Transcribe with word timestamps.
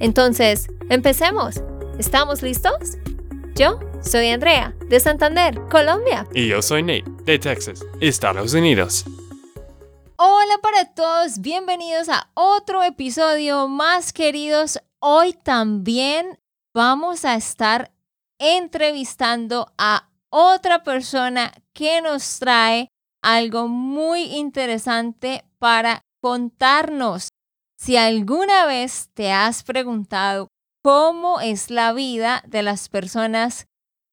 Entonces, 0.00 0.68
empecemos. 0.90 1.62
¿Estamos 1.98 2.42
listos? 2.42 2.98
Yo 3.54 3.78
soy 4.02 4.28
Andrea, 4.30 4.74
de 4.88 4.98
Santander, 4.98 5.60
Colombia. 5.70 6.26
Y 6.34 6.48
yo 6.48 6.60
soy 6.60 6.82
Nate, 6.82 7.04
de 7.24 7.38
Texas, 7.38 7.84
Estados 8.00 8.52
Unidos. 8.54 9.04
Hola 10.16 10.58
para 10.62 10.92
todos, 10.94 11.40
bienvenidos 11.40 12.08
a 12.08 12.28
otro 12.34 12.82
episodio 12.82 13.68
más 13.68 14.12
queridos. 14.12 14.80
Hoy 14.98 15.32
también 15.34 16.38
vamos 16.74 17.24
a 17.24 17.36
estar 17.36 17.92
entrevistando 18.38 19.72
a 19.78 20.08
otra 20.30 20.82
persona 20.82 21.52
que 21.72 22.00
nos 22.00 22.38
trae 22.38 22.88
algo 23.22 23.68
muy 23.68 24.22
interesante 24.34 25.44
para 25.58 26.00
contarnos. 26.20 27.28
Si 27.84 27.98
alguna 27.98 28.64
vez 28.64 29.10
te 29.12 29.30
has 29.30 29.62
preguntado 29.62 30.48
cómo 30.82 31.42
es 31.42 31.70
la 31.70 31.92
vida 31.92 32.42
de 32.46 32.62
las 32.62 32.88
personas 32.88 33.66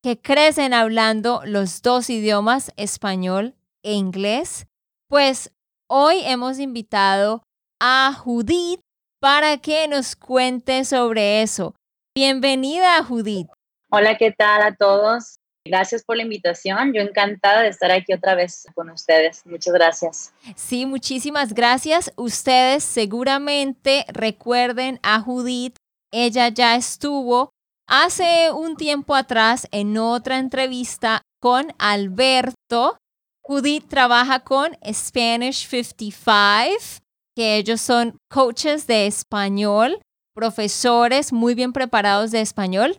que 0.04 0.20
crecen 0.20 0.74
hablando 0.74 1.42
los 1.46 1.82
dos 1.82 2.10
idiomas, 2.10 2.74
español 2.76 3.56
e 3.82 3.94
inglés, 3.94 4.68
pues 5.08 5.54
hoy 5.90 6.20
hemos 6.26 6.60
invitado 6.60 7.44
a 7.80 8.12
Judith 8.14 8.82
para 9.22 9.58
que 9.60 9.88
nos 9.88 10.18
cuente 10.18 10.84
sobre 10.84 11.42
eso. 11.42 11.74
Bienvenida, 12.14 13.02
Judith. 13.06 13.48
Hola, 13.90 14.18
¿qué 14.18 14.34
tal 14.34 14.64
a 14.64 14.76
todos? 14.76 15.36
Gracias 15.66 16.04
por 16.04 16.18
la 16.18 16.24
invitación. 16.24 16.92
Yo 16.94 17.02
encantada 17.02 17.62
de 17.62 17.70
estar 17.70 17.92
aquí 17.92 18.14
otra 18.14 18.34
vez 18.34 18.66
con 18.74 18.90
ustedes. 18.90 19.46
Muchas 19.46 19.74
gracias. 19.74 20.34
Sí, 20.56 20.86
muchísimas 20.86 21.54
gracias. 21.54 22.12
Ustedes 22.16 22.84
seguramente 22.84 24.06
recuerden 24.08 25.00
a 25.04 25.20
Judith. 25.20 25.76
Ella 26.12 26.50
ya 26.50 26.76
estuvo 26.76 27.52
hace 27.88 28.52
un 28.52 28.76
tiempo 28.76 29.16
atrás 29.16 29.68
en 29.72 29.98
otra 29.98 30.40
entrevista 30.40 31.22
con 31.40 31.74
Alberto. 31.78 32.98
Judith 33.44 33.88
trabaja 33.88 34.40
con 34.40 34.78
Spanish 34.92 35.68
55, 35.68 37.02
que 37.36 37.58
ellos 37.58 37.82
son 37.82 38.18
coaches 38.30 38.88
de 38.88 39.08
español, 39.08 40.00
profesores 40.34 41.34
muy 41.34 41.54
bien 41.54 41.74
preparados 41.74 42.32
de 42.32 42.42
español. 42.42 42.98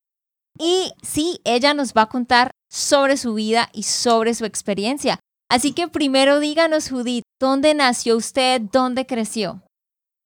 Y 0.59 0.93
sí, 1.03 1.41
ella 1.45 1.75
nos 1.75 1.93
va 1.93 2.03
a 2.03 2.09
contar 2.09 2.51
sobre 2.71 3.17
su 3.17 3.35
vida 3.35 3.69
y 3.73 3.85
sobre 3.85 4.35
su 4.35 4.45
experiencia. 4.45 5.19
Así 5.51 5.73
que 5.75 5.89
primero 5.89 6.41
díganos, 6.41 6.89
Judith, 6.89 7.25
¿dónde 7.39 7.75
nació 7.75 8.17
usted? 8.17 8.61
¿Dónde 8.61 9.07
creció? 9.07 9.63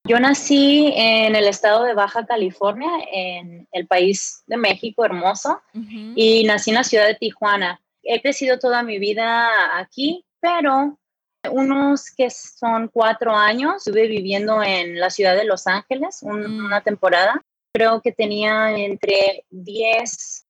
Yo 0.08 0.20
nací 0.20 0.92
en 0.94 1.34
el 1.34 1.48
estado 1.48 1.82
de 1.82 1.94
Baja 1.94 2.24
California, 2.26 2.88
en 3.12 3.66
el 3.72 3.88
país 3.88 4.44
de 4.46 4.56
México 4.56 5.04
hermoso, 5.04 5.60
y 5.74 6.44
nací 6.44 6.70
en 6.70 6.76
la 6.76 6.84
ciudad 6.84 7.06
de 7.06 7.16
Tijuana. 7.16 7.80
He 8.04 8.22
crecido 8.22 8.60
toda 8.60 8.84
mi 8.84 9.00
vida 9.00 9.48
aquí, 9.76 10.24
pero 10.38 10.96
unos 11.50 12.10
que 12.16 12.30
son 12.30 12.88
cuatro 12.88 13.34
años 13.34 13.78
estuve 13.78 14.06
viviendo 14.06 14.62
en 14.62 15.00
la 15.00 15.10
ciudad 15.10 15.34
de 15.34 15.44
Los 15.44 15.66
Ángeles 15.66 16.22
mm. 16.22 16.64
una 16.64 16.82
temporada 16.82 17.42
creo 17.76 18.00
que 18.00 18.10
tenía 18.10 18.74
entre 18.74 19.44
10 19.50 20.46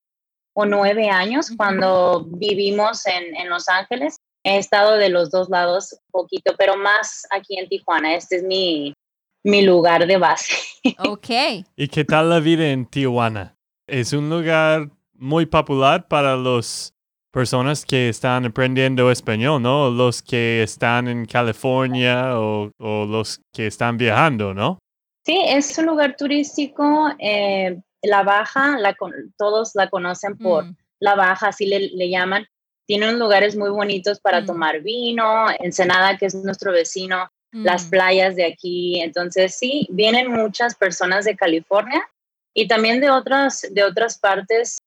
o 0.55 0.65
9 0.65 1.11
años 1.11 1.51
cuando 1.57 2.25
vivimos 2.25 3.05
en, 3.07 3.35
en, 3.35 3.49
Los 3.51 3.69
Ángeles. 3.69 4.17
He 4.45 4.59
estado 4.59 4.97
de 4.97 5.09
los 5.09 5.33
dos 5.33 5.49
lados 5.51 5.93
un 5.93 6.11
poquito, 6.13 6.55
pero 6.57 6.77
más 6.77 7.27
aquí 7.31 7.59
en 7.59 7.69
Tijuana. 7.69 8.15
Este 8.15 8.37
es 8.37 8.45
mi, 8.45 8.95
mi 9.43 9.63
lugar 9.63 10.07
de 10.07 10.17
base. 10.19 10.55
Ok. 10.99 11.67
¿Y 11.75 11.89
qué 11.89 12.05
tal 12.05 12.31
la 12.31 12.39
vida 12.39 12.71
en 12.71 12.87
Tijuana? 12.87 13.57
Es 13.89 14.13
un 14.13 14.31
lugar 14.31 14.89
muy 15.15 15.47
popular 15.47 16.07
para 16.07 16.37
las 16.37 16.95
personas 17.33 17.85
que 17.85 18.09
están 18.09 18.45
aprendiendo 18.45 19.11
español, 19.11 19.61
¿no? 19.61 19.91
Los 19.91 20.23
que 20.23 20.63
están 20.63 21.09
en 21.09 21.27
California 21.27 22.39
o, 22.39 22.71
o 22.79 23.05
los 23.05 23.41
que 23.53 23.67
están 23.67 23.97
viajando, 23.97 24.55
¿no? 24.55 24.79
Sí, 25.27 25.43
es 25.45 25.77
un 25.77 25.87
lugar 25.87 26.15
turístico. 26.17 27.09
Eh, 27.19 27.81
la 28.01 28.23
Baja, 28.23 28.79
la, 28.79 28.97
todos 29.37 29.75
la 29.75 29.91
conocen 29.91 30.39
por 30.39 30.67
mm. 30.67 30.77
La 31.01 31.17
Baja, 31.17 31.49
así 31.49 31.67
le, 31.67 32.09
llaman. 32.09 32.47
Tiene 32.87 33.09
unos 33.09 33.19
lugares 33.19 33.57
muy 33.57 33.71
bonitos 33.71 34.21
para 34.21 34.43
mm. 34.43 34.47
tomar 34.47 34.83
vino, 34.83 35.47
Ensenada, 35.59 36.17
que 36.17 36.27
es 36.27 36.35
nuestro 36.37 36.71
vecino, 36.71 37.29
las 37.51 37.87
mm. 37.89 37.91
playas 37.91 38.37
de 38.37 38.47
aquí. 38.47 39.01
Entonces, 39.01 39.57
sí, 39.57 39.89
vienen 39.91 40.31
muchas 40.31 40.77
personas 40.77 41.25
de 41.25 41.35
California 41.35 42.09
y 42.55 42.69
también 42.69 43.01
de 43.01 43.11
otras, 43.11 43.67
de 43.69 43.83
otras 43.83 44.21
partes 44.21 44.79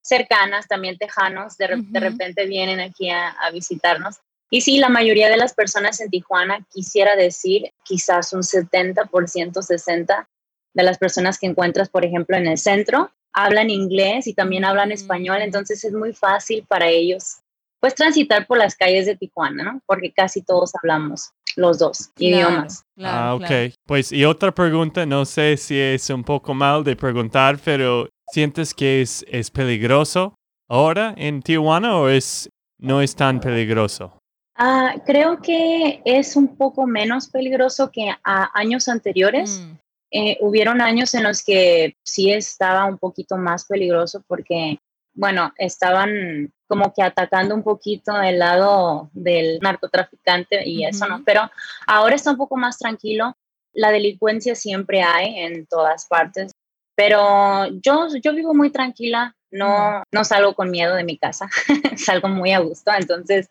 cercanas, 0.00 0.68
también 0.68 0.96
tejanos, 0.96 1.58
de, 1.58 1.66
repente 2.00 2.46
vienen 2.46 2.80
aquí 2.80 3.10
a 3.10 3.50
visitarnos. 3.52 4.20
Y 4.54 4.60
sí, 4.60 4.76
la 4.76 4.90
mayoría 4.90 5.30
de 5.30 5.38
las 5.38 5.54
personas 5.54 5.98
en 6.02 6.10
Tijuana, 6.10 6.66
quisiera 6.70 7.16
decir, 7.16 7.72
quizás 7.84 8.34
un 8.34 8.42
70%, 8.42 9.06
60% 9.06 10.26
de 10.74 10.82
las 10.82 10.98
personas 10.98 11.38
que 11.38 11.46
encuentras, 11.46 11.88
por 11.88 12.04
ejemplo, 12.04 12.36
en 12.36 12.46
el 12.46 12.58
centro, 12.58 13.10
hablan 13.32 13.70
inglés 13.70 14.26
y 14.26 14.34
también 14.34 14.66
hablan 14.66 14.92
español, 14.92 15.38
entonces 15.40 15.82
es 15.84 15.94
muy 15.94 16.12
fácil 16.12 16.66
para 16.68 16.88
ellos, 16.88 17.38
pues, 17.80 17.94
transitar 17.94 18.46
por 18.46 18.58
las 18.58 18.76
calles 18.76 19.06
de 19.06 19.16
Tijuana, 19.16 19.64
¿no? 19.64 19.80
Porque 19.86 20.12
casi 20.12 20.42
todos 20.42 20.72
hablamos 20.74 21.30
los 21.56 21.78
dos 21.78 22.10
idiomas. 22.18 22.84
ah, 23.02 23.34
ok. 23.34 23.72
Pues, 23.86 24.12
y 24.12 24.26
otra 24.26 24.52
pregunta, 24.52 25.06
no 25.06 25.24
sé 25.24 25.56
si 25.56 25.80
es 25.80 26.10
un 26.10 26.24
poco 26.24 26.52
mal 26.52 26.84
de 26.84 26.94
preguntar, 26.94 27.58
pero 27.64 28.06
¿sientes 28.30 28.74
que 28.74 29.00
es, 29.00 29.24
es 29.28 29.50
peligroso 29.50 30.34
ahora 30.68 31.14
en 31.16 31.40
Tijuana 31.40 31.96
o 31.96 32.10
es, 32.10 32.50
no 32.78 33.00
es 33.00 33.16
tan 33.16 33.40
peligroso? 33.40 34.18
Ah, 34.54 34.96
creo 35.06 35.40
que 35.40 36.02
es 36.04 36.36
un 36.36 36.56
poco 36.56 36.86
menos 36.86 37.28
peligroso 37.28 37.90
que 37.90 38.10
a 38.22 38.58
años 38.58 38.88
anteriores. 38.88 39.60
Mm. 39.60 39.78
Eh, 40.14 40.36
hubieron 40.40 40.82
años 40.82 41.14
en 41.14 41.22
los 41.22 41.42
que 41.42 41.96
sí 42.04 42.30
estaba 42.30 42.84
un 42.84 42.98
poquito 42.98 43.38
más 43.38 43.64
peligroso 43.64 44.22
porque, 44.28 44.78
bueno, 45.14 45.54
estaban 45.56 46.52
como 46.66 46.92
que 46.92 47.02
atacando 47.02 47.54
un 47.54 47.62
poquito 47.62 48.20
el 48.20 48.38
lado 48.38 49.08
del 49.14 49.58
narcotraficante 49.60 50.68
y 50.68 50.84
eso, 50.84 51.06
¿no? 51.08 51.22
Pero 51.24 51.50
ahora 51.86 52.14
está 52.14 52.30
un 52.30 52.36
poco 52.36 52.58
más 52.58 52.78
tranquilo. 52.78 53.34
La 53.72 53.90
delincuencia 53.90 54.54
siempre 54.54 55.02
hay 55.02 55.38
en 55.38 55.64
todas 55.64 56.06
partes, 56.06 56.52
pero 56.94 57.68
yo, 57.82 58.08
yo 58.22 58.34
vivo 58.34 58.52
muy 58.52 58.68
tranquila, 58.70 59.34
no, 59.50 60.00
mm. 60.00 60.02
no 60.12 60.24
salgo 60.24 60.54
con 60.54 60.70
miedo 60.70 60.94
de 60.94 61.04
mi 61.04 61.16
casa, 61.16 61.48
salgo 61.96 62.28
muy 62.28 62.52
a 62.52 62.58
gusto, 62.58 62.92
entonces 62.94 63.48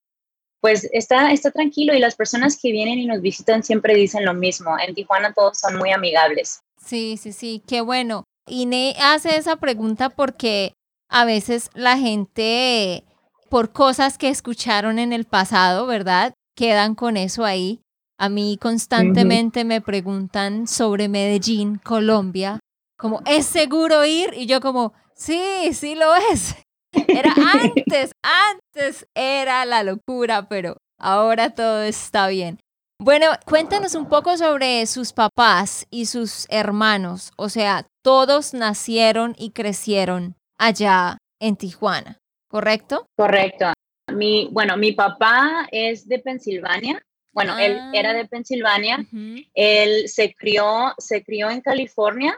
pues 0.61 0.87
está, 0.93 1.31
está 1.31 1.51
tranquilo 1.51 1.93
y 1.93 1.99
las 1.99 2.15
personas 2.15 2.57
que 2.61 2.71
vienen 2.71 2.99
y 2.99 3.05
nos 3.07 3.21
visitan 3.21 3.63
siempre 3.63 3.95
dicen 3.95 4.23
lo 4.23 4.33
mismo. 4.33 4.77
En 4.79 4.93
Tijuana 4.93 5.33
todos 5.33 5.57
son 5.59 5.77
muy 5.77 5.91
amigables. 5.91 6.61
Sí, 6.77 7.17
sí, 7.17 7.33
sí, 7.33 7.63
qué 7.67 7.81
bueno. 7.81 8.23
Ine 8.47 8.95
hace 9.01 9.35
esa 9.35 9.55
pregunta 9.57 10.09
porque 10.09 10.73
a 11.09 11.25
veces 11.25 11.69
la 11.73 11.97
gente, 11.97 13.03
por 13.49 13.73
cosas 13.73 14.17
que 14.17 14.29
escucharon 14.29 14.99
en 14.99 15.13
el 15.13 15.25
pasado, 15.25 15.85
¿verdad? 15.87 16.33
Quedan 16.55 16.95
con 16.95 17.17
eso 17.17 17.43
ahí. 17.43 17.81
A 18.17 18.29
mí 18.29 18.57
constantemente 18.61 19.63
me 19.63 19.81
preguntan 19.81 20.67
sobre 20.67 21.07
Medellín, 21.07 21.79
Colombia, 21.83 22.59
como, 23.01 23.21
¿es 23.25 23.47
seguro 23.47 24.05
ir? 24.05 24.35
Y 24.35 24.45
yo 24.45 24.61
como, 24.61 24.93
sí, 25.15 25.73
sí 25.73 25.95
lo 25.95 26.13
es. 26.31 26.55
Era 26.93 27.33
antes, 27.53 28.11
antes 28.21 29.07
era 29.15 29.65
la 29.65 29.83
locura, 29.83 30.47
pero 30.47 30.77
ahora 30.97 31.51
todo 31.51 31.83
está 31.83 32.27
bien. 32.27 32.59
Bueno, 32.99 33.27
cuéntanos 33.45 33.95
un 33.95 34.07
poco 34.07 34.37
sobre 34.37 34.85
sus 34.85 35.11
papás 35.11 35.87
y 35.89 36.05
sus 36.05 36.45
hermanos. 36.49 37.31
O 37.35 37.49
sea, 37.49 37.87
todos 38.03 38.53
nacieron 38.53 39.33
y 39.37 39.51
crecieron 39.51 40.35
allá 40.59 41.17
en 41.39 41.55
Tijuana, 41.55 42.19
¿correcto? 42.47 43.05
Correcto. 43.17 43.73
Mi, 44.13 44.49
bueno, 44.51 44.77
mi 44.77 44.91
papá 44.91 45.67
es 45.71 46.07
de 46.07 46.19
Pensilvania 46.19 47.01
Bueno, 47.33 47.57
él 47.57 47.79
era 47.93 48.13
de 48.13 48.21
Ah. 48.21 48.27
Pensilvania. 48.29 49.05
Él 49.53 50.09
se 50.09 50.33
crió, 50.35 50.93
se 50.97 51.23
crió 51.23 51.49
en 51.49 51.61
California 51.61 52.37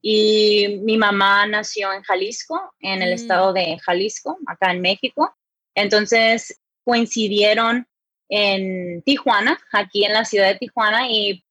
y 0.00 0.78
mi 0.82 0.96
mamá 0.96 1.46
nació 1.46 1.92
en 1.92 2.02
Jalisco, 2.02 2.74
en 2.80 3.02
el 3.02 3.10
Mm. 3.10 3.14
estado 3.14 3.52
de 3.52 3.78
Jalisco, 3.78 4.38
acá 4.46 4.70
en 4.72 4.80
México. 4.80 5.34
Entonces 5.74 6.60
coincidieron 6.84 7.86
en 8.28 9.02
Tijuana, 9.02 9.58
aquí 9.72 10.04
en 10.04 10.14
la 10.14 10.24
ciudad 10.24 10.48
de 10.48 10.58
Tijuana, 10.58 11.10
y 11.10 11.44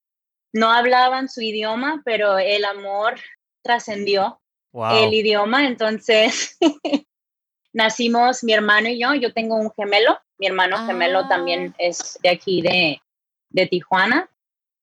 no 0.54 0.72
hablaban 0.72 1.30
su 1.30 1.42
idioma, 1.42 2.01
pero 2.04 2.39
el 2.39 2.66
amor 2.66 3.16
trascendió 3.63 4.42
Wow. 4.74 5.04
el 5.06 5.13
idioma. 5.13 5.68
Entonces 5.68 6.57
nacimos 7.74 8.44
mi 8.44 8.54
hermano 8.54 8.89
y 8.89 9.00
yo. 9.00 9.13
Yo 9.13 9.33
tengo 9.33 9.56
un 9.56 9.72
gemelo. 9.74 10.19
Mi 10.42 10.48
hermano 10.48 10.76
gemelo 10.88 11.20
Ah. 11.20 11.28
también 11.30 11.76
es 11.78 12.18
de 12.24 12.30
aquí 12.30 12.64
de, 12.64 13.00
de 13.52 13.68
Tijuana. 13.68 14.28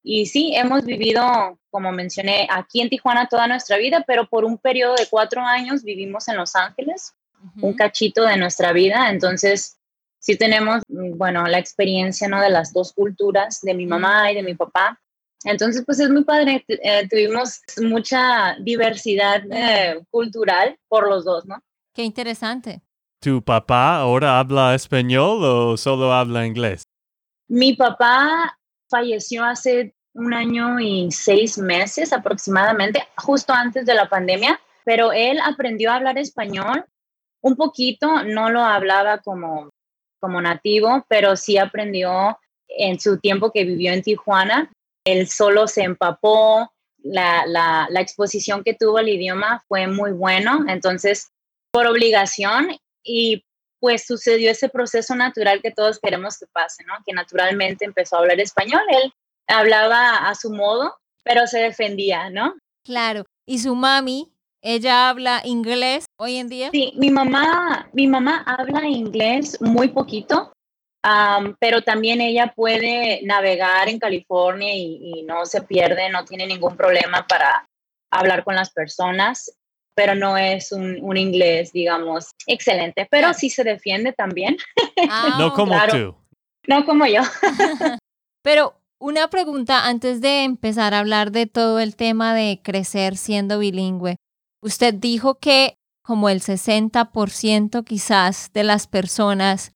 Y 0.05 0.27
sí, 0.27 0.53
hemos 0.55 0.85
vivido, 0.85 1.59
como 1.71 1.91
mencioné, 1.91 2.47
aquí 2.49 2.81
en 2.81 2.89
Tijuana 2.89 3.27
toda 3.27 3.49
nuestra 3.49 3.77
vida, 3.77 4.05
pero 4.07 4.29
por 4.29 4.45
un 4.45 4.57
periodo 4.59 4.95
de 4.95 5.09
cuatro 5.11 5.41
años 5.43 5.83
vivimos 5.83 6.29
en 6.29 6.37
Los 6.37 6.55
Ángeles, 6.55 7.13
un 7.57 7.71
Ujú. 7.71 7.77
cachito 7.77 8.23
de 8.23 8.37
nuestra 8.37 8.73
vida. 8.73 9.11
Entonces, 9.11 9.77
sí 10.21 10.37
tenemos, 10.39 10.83
mm, 10.89 11.19
bueno, 11.19 11.45
la 11.47 11.59
experiencia, 11.59 12.29
¿no? 12.29 12.41
De 12.41 12.51
las 12.51 12.73
dos 12.73 12.93
culturas, 12.93 13.61
de 13.61 13.75
mi 13.75 13.85
mamá 13.87 14.31
y 14.31 14.37
de 14.37 14.45
mi 14.45 14.55
papá. 14.55 15.01
Entonces, 15.45 15.83
pues 15.85 15.99
es 15.99 16.09
muy 16.09 16.23
padre. 16.23 16.65
eh, 16.69 17.09
tuvimos 17.11 17.61
mucha 17.83 18.57
diversidad 18.61 19.43
eh, 19.51 20.01
cultural 20.11 20.79
por 20.89 21.09
los 21.09 21.25
dos, 21.25 21.47
¿no? 21.47 21.61
Qué 21.93 22.05
interesante. 22.05 22.81
¿Tu 23.21 23.43
papá 23.43 23.97
ahora 23.97 24.39
habla 24.39 24.77
español 24.77 25.43
o 25.43 25.77
solo 25.77 26.13
habla 26.13 26.47
inglés? 26.47 26.85
Mi 27.49 27.75
papá 27.75 28.57
falleció 28.89 29.45
hace 29.45 29.95
un 30.15 30.33
año 30.33 30.79
y 30.79 31.11
seis 31.11 31.59
meses 31.59 32.13
aproximadamente, 32.13 33.03
justo 33.17 33.53
antes 33.53 33.87
de 33.87 33.95
la 33.95 34.09
pandemia, 34.09 34.61
pero 34.85 35.11
él 35.13 35.41
aprendió 35.41 35.91
a 35.91 35.97
hablar 35.97 36.17
español 36.17 36.85
un 37.41 37.57
poquito, 37.57 38.23
no 38.23 38.51
lo 38.51 38.63
hablaba 38.63 39.19
como, 39.19 39.69
como 40.21 40.41
nativo, 40.41 41.05
pero 41.09 41.35
sí 41.35 41.59
aprendió 41.59 42.39
en 42.69 43.01
su 43.01 43.19
tiempo 43.19 43.51
que 43.51 43.65
vivió 43.65 43.93
en 43.93 44.03
Tijuana. 44.03 44.71
Él 45.05 45.29
solo 45.29 45.67
se 45.67 45.83
empapó, 45.83 46.71
la, 46.99 47.47
la, 47.47 47.89
la 47.91 48.01
exposición 48.01 48.63
que 48.63 48.75
tuvo 48.75 48.99
al 48.99 49.09
idioma 49.09 49.65
fue 49.67 49.89
muy 49.89 50.13
bueno, 50.13 50.65
entonces 50.69 51.31
por 51.73 51.87
obligación 51.87 52.71
y 53.09 53.45
pues 53.81 54.07
sucedió 54.07 54.51
ese 54.51 54.69
proceso 54.69 55.15
natural 55.15 55.63
que 55.63 55.71
todos 55.71 55.99
queremos 55.99 56.39
que 56.39 56.47
pase, 56.53 56.85
¿no? 56.85 56.95
Que 57.07 57.13
naturalmente 57.13 57.85
empezó 57.85 58.17
a 58.17 58.19
hablar 58.21 58.39
español, 58.41 58.83
él 58.91 59.13
hablaba 59.47 60.29
a 60.29 60.35
su 60.35 60.51
modo, 60.51 60.97
pero 61.25 61.47
se 61.47 61.59
defendía, 61.59 62.29
¿no? 62.31 62.55
Claro. 62.85 63.25
¿Y 63.47 63.61
su 63.61 63.75
mami? 63.75 64.33
¿Ella 64.61 65.09
habla 65.09 65.41
inglés 65.45 66.07
hoy 66.19 66.37
en 66.37 66.49
día? 66.49 66.71
Sí, 66.73 66.93
mi 66.97 67.11
mamá, 67.11 67.89
mi 67.93 68.09
mamá 68.09 68.43
habla 68.47 68.87
inglés 68.87 69.57
muy 69.61 69.89
poquito, 69.89 70.53
pero 71.61 71.83
también 71.83 72.21
ella 72.21 72.53
puede 72.55 73.21
navegar 73.23 73.89
en 73.89 74.01
California 74.01 74.75
y, 74.75 75.21
y 75.21 75.23
no 75.23 75.47
se 75.47 75.63
pierde, 75.63 76.11
no 76.11 76.25
tiene 76.25 76.47
ningún 76.47 76.77
problema 76.77 77.25
para 77.27 77.69
hablar 78.11 78.43
con 78.43 78.57
las 78.57 78.71
personas, 78.71 79.58
pero 79.99 80.15
no 80.15 80.39
es 80.39 80.71
un, 80.71 80.97
un 81.03 81.17
inglés, 81.17 81.73
digamos, 81.73 82.31
excelente, 82.47 83.09
pero 83.11 83.35
sí 83.35 83.51
se 83.51 83.65
defiende 83.65 84.13
también, 84.13 84.57
Ah, 85.11 85.35
no 85.41 85.53
como 85.53 85.73
claro. 85.73 85.93
tú. 85.93 86.17
no 86.69 86.85
como 86.85 87.05
yo. 87.07 87.23
Pero 88.45 88.81
una 89.01 89.29
pregunta 89.29 89.89
antes 89.89 90.21
de 90.21 90.45
empezar 90.45 90.95
a 90.95 91.01
hablar 91.01 91.33
de 91.33 91.47
todo 91.47 91.81
el 91.81 91.97
tema 91.97 92.33
de 92.33 92.61
crecer 92.63 93.17
siendo 93.17 93.59
bilingüe. 93.59 94.15
Usted 94.63 94.95
dijo 94.95 95.41
que 95.41 95.75
como 96.05 96.29
el 96.29 96.41
60% 96.41 97.85
quizás 97.85 98.53
de 98.53 98.63
las 98.63 98.87
personas, 98.87 99.73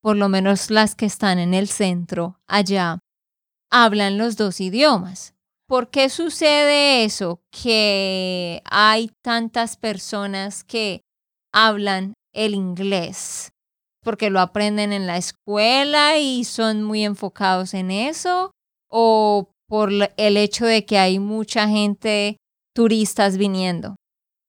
por 0.00 0.16
lo 0.16 0.28
menos 0.28 0.70
las 0.70 0.94
que 0.94 1.06
están 1.06 1.40
en 1.40 1.52
el 1.52 1.66
centro 1.66 2.38
allá, 2.46 3.00
hablan 3.72 4.18
los 4.18 4.36
dos 4.36 4.60
idiomas. 4.60 5.33
¿Por 5.66 5.90
qué 5.90 6.08
sucede 6.08 7.04
eso? 7.04 7.40
Que 7.50 8.62
hay 8.64 9.10
tantas 9.22 9.76
personas 9.76 10.62
que 10.62 11.00
hablan 11.52 12.14
el 12.34 12.54
inglés 12.54 13.54
porque 14.04 14.30
lo 14.30 14.38
aprenden 14.38 14.92
en 14.92 15.06
la 15.06 15.16
escuela 15.16 16.18
y 16.18 16.44
son 16.44 16.84
muy 16.84 17.04
enfocados 17.04 17.74
en 17.74 17.90
eso 17.90 18.52
o 18.88 19.48
por 19.66 19.90
el 19.90 20.36
hecho 20.36 20.66
de 20.66 20.84
que 20.84 20.98
hay 20.98 21.18
mucha 21.18 21.66
gente 21.66 22.36
turistas 22.74 23.38
viniendo. 23.38 23.96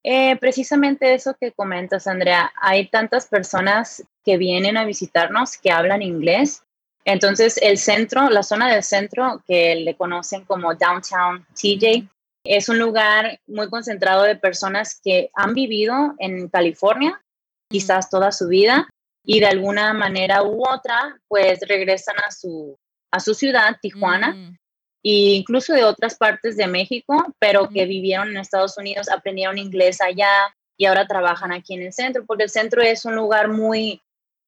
Eh, 0.03 0.35
precisamente 0.35 1.15
eso 1.15 1.35
que 1.39 1.51
comentas, 1.51 2.05
Andrea, 2.05 2.51
hay 2.61 2.89
tantas 2.89 3.25
personas 3.25 4.05
que 4.23 4.37
vienen 4.37 4.77
a 4.77 4.85
visitarnos 4.85 5.57
que 5.57 5.71
hablan 5.71 6.03
inglés. 6.03 6.63
Entonces, 7.05 7.57
el 7.61 7.77
centro, 7.77 8.29
la 8.29 8.41
zona 8.41 8.73
del 8.73 8.83
centro, 8.83 9.43
que 9.45 9.75
le 9.75 9.95
conocen 9.95 10.43
como 10.43 10.73
Downtown 10.73 11.45
TJ, 11.53 12.09
es 12.43 12.67
un 12.67 12.79
lugar 12.79 13.39
muy 13.47 13.69
concentrado 13.69 14.23
de 14.23 14.35
personas 14.35 14.99
que 15.03 15.29
han 15.35 15.53
vivido 15.53 16.15
en 16.17 16.49
California, 16.49 17.21
quizás 17.69 18.09
toda 18.09 18.31
su 18.31 18.47
vida, 18.47 18.87
y 19.23 19.39
de 19.39 19.47
alguna 19.47 19.93
manera 19.93 20.43
u 20.43 20.63
otra, 20.67 21.19
pues 21.27 21.59
regresan 21.67 22.15
a 22.27 22.31
su, 22.31 22.75
a 23.11 23.19
su 23.19 23.33
ciudad, 23.33 23.77
Tijuana, 23.81 24.33
Mm, 24.33 24.57
e 25.03 25.35
incluso 25.35 25.73
de 25.73 25.83
otras 25.83 26.15
partes 26.15 26.57
de 26.57 26.65
México, 26.65 27.33
pero 27.37 27.69
que 27.69 27.85
vivieron 27.85 28.29
en 28.29 28.37
Estados 28.37 28.75
Unidos, 28.77 29.09
aprendieron 29.09 29.59
inglés 29.59 30.01
allá 30.01 30.31
y 30.77 30.85
ahora 30.85 31.05
trabajan 31.05 31.51
aquí 31.51 31.75
en 31.75 31.83
el 31.83 31.93
centro, 31.93 32.25
porque 32.25 32.43
el 32.43 32.49
centro 32.49 32.81
es 32.81 33.05
un 33.05 33.15
lugar 33.15 33.47
muy, 33.49 34.01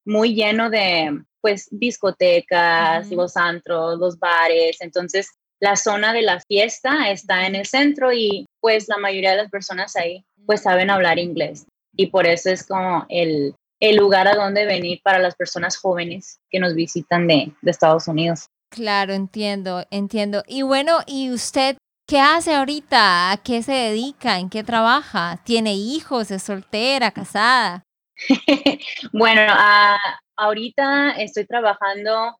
muy 0.04 0.34
lleno 0.34 0.68
de, 0.68 1.22
pues, 1.40 1.68
discotecas, 1.70 3.06
Ujú. 3.06 3.16
los 3.16 3.36
antros, 3.36 3.98
los 3.98 4.18
bares. 4.18 4.78
Entonces, 4.80 5.28
la 5.60 5.76
zona 5.76 6.12
de 6.12 6.22
la 6.22 6.40
fiesta 6.40 7.10
está 7.10 7.46
en 7.46 7.54
el 7.54 7.66
centro 7.66 8.12
y, 8.12 8.46
pues, 8.60 8.88
la 8.88 8.98
mayoría 8.98 9.32
de 9.32 9.38
las 9.38 9.50
personas 9.50 9.96
ahí, 9.96 10.24
pues, 10.46 10.62
saben 10.62 10.90
hablar 10.90 11.18
inglés. 11.18 11.66
Y 11.96 12.06
por 12.06 12.26
eso 12.26 12.50
es 12.50 12.66
como 12.66 13.06
el, 13.08 13.54
el 13.80 13.96
lugar 13.96 14.28
a 14.28 14.34
donde 14.34 14.66
venir 14.66 15.00
para 15.02 15.18
las 15.18 15.34
personas 15.34 15.76
jóvenes 15.76 16.38
que 16.50 16.60
nos 16.60 16.74
visitan 16.74 17.26
de, 17.26 17.52
de 17.60 17.70
Estados 17.70 18.08
Unidos. 18.08 18.46
Claro, 18.70 19.14
entiendo, 19.14 19.84
entiendo. 19.90 20.42
Y 20.46 20.62
bueno, 20.62 21.00
¿y 21.06 21.30
usted 21.32 21.76
qué 22.06 22.20
hace 22.20 22.54
ahorita? 22.54 23.32
¿A 23.32 23.36
qué 23.38 23.62
se 23.62 23.72
dedica? 23.72 24.38
¿En 24.38 24.50
qué 24.50 24.62
trabaja? 24.62 25.40
¿Tiene 25.44 25.74
hijos? 25.74 26.30
¿Es 26.30 26.42
soltera? 26.42 27.10
¿Casada? 27.10 27.82
bueno, 29.12 29.42
ah, 29.48 29.98
ahorita 30.38 31.10
estoy 31.18 31.44
trabajando 31.46 32.38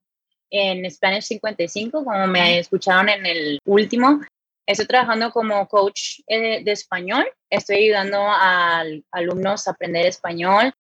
en 0.50 0.90
Spanish 0.90 1.25
55, 1.25 2.05
como 2.05 2.26
me 2.26 2.59
escucharon 2.59 3.09
en 3.11 3.26
el 3.26 3.59
último. 3.67 4.21
Estoy 4.67 4.87
trabajando 4.87 5.31
como 5.31 5.67
coach 5.69 6.21
eh, 6.26 6.62
de 6.64 6.73
español. 6.73 7.26
Estoy 7.50 7.76
ayudando 7.85 8.19
a 8.19 8.78
al- 8.78 9.05
alumnos 9.12 9.67
a 9.67 9.73
aprender 9.73 10.07
español 10.07 10.73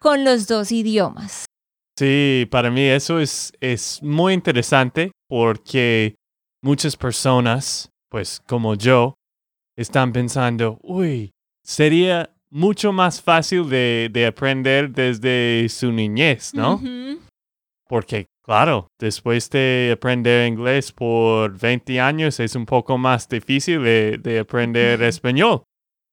con 0.00 0.24
los 0.24 0.46
dos 0.46 0.72
idiomas. 0.72 1.44
Sí, 1.98 2.46
para 2.50 2.70
mí 2.70 2.82
eso 2.82 3.20
es, 3.20 3.52
es 3.60 4.02
muy 4.02 4.34
interesante 4.34 5.12
porque 5.28 6.14
muchas 6.62 6.96
personas, 6.96 7.90
pues 8.10 8.40
como 8.46 8.74
yo, 8.74 9.14
están 9.76 10.12
pensando, 10.12 10.78
uy, 10.82 11.32
sería 11.62 12.35
mucho 12.56 12.90
más 12.90 13.20
fácil 13.20 13.68
de, 13.68 14.08
de 14.10 14.26
aprender 14.26 14.90
desde 14.90 15.68
su 15.68 15.92
niñez, 15.92 16.54
¿no? 16.54 16.80
Porque, 17.86 18.28
claro, 18.42 18.88
después 18.98 19.50
de 19.50 19.90
aprender 19.92 20.48
inglés 20.48 20.90
por 20.90 21.58
20 21.58 22.00
años 22.00 22.40
es 22.40 22.56
un 22.56 22.64
poco 22.64 22.96
más 22.96 23.28
difícil 23.28 23.84
de, 23.84 24.18
de 24.18 24.38
aprender 24.38 25.02
español. 25.02 25.64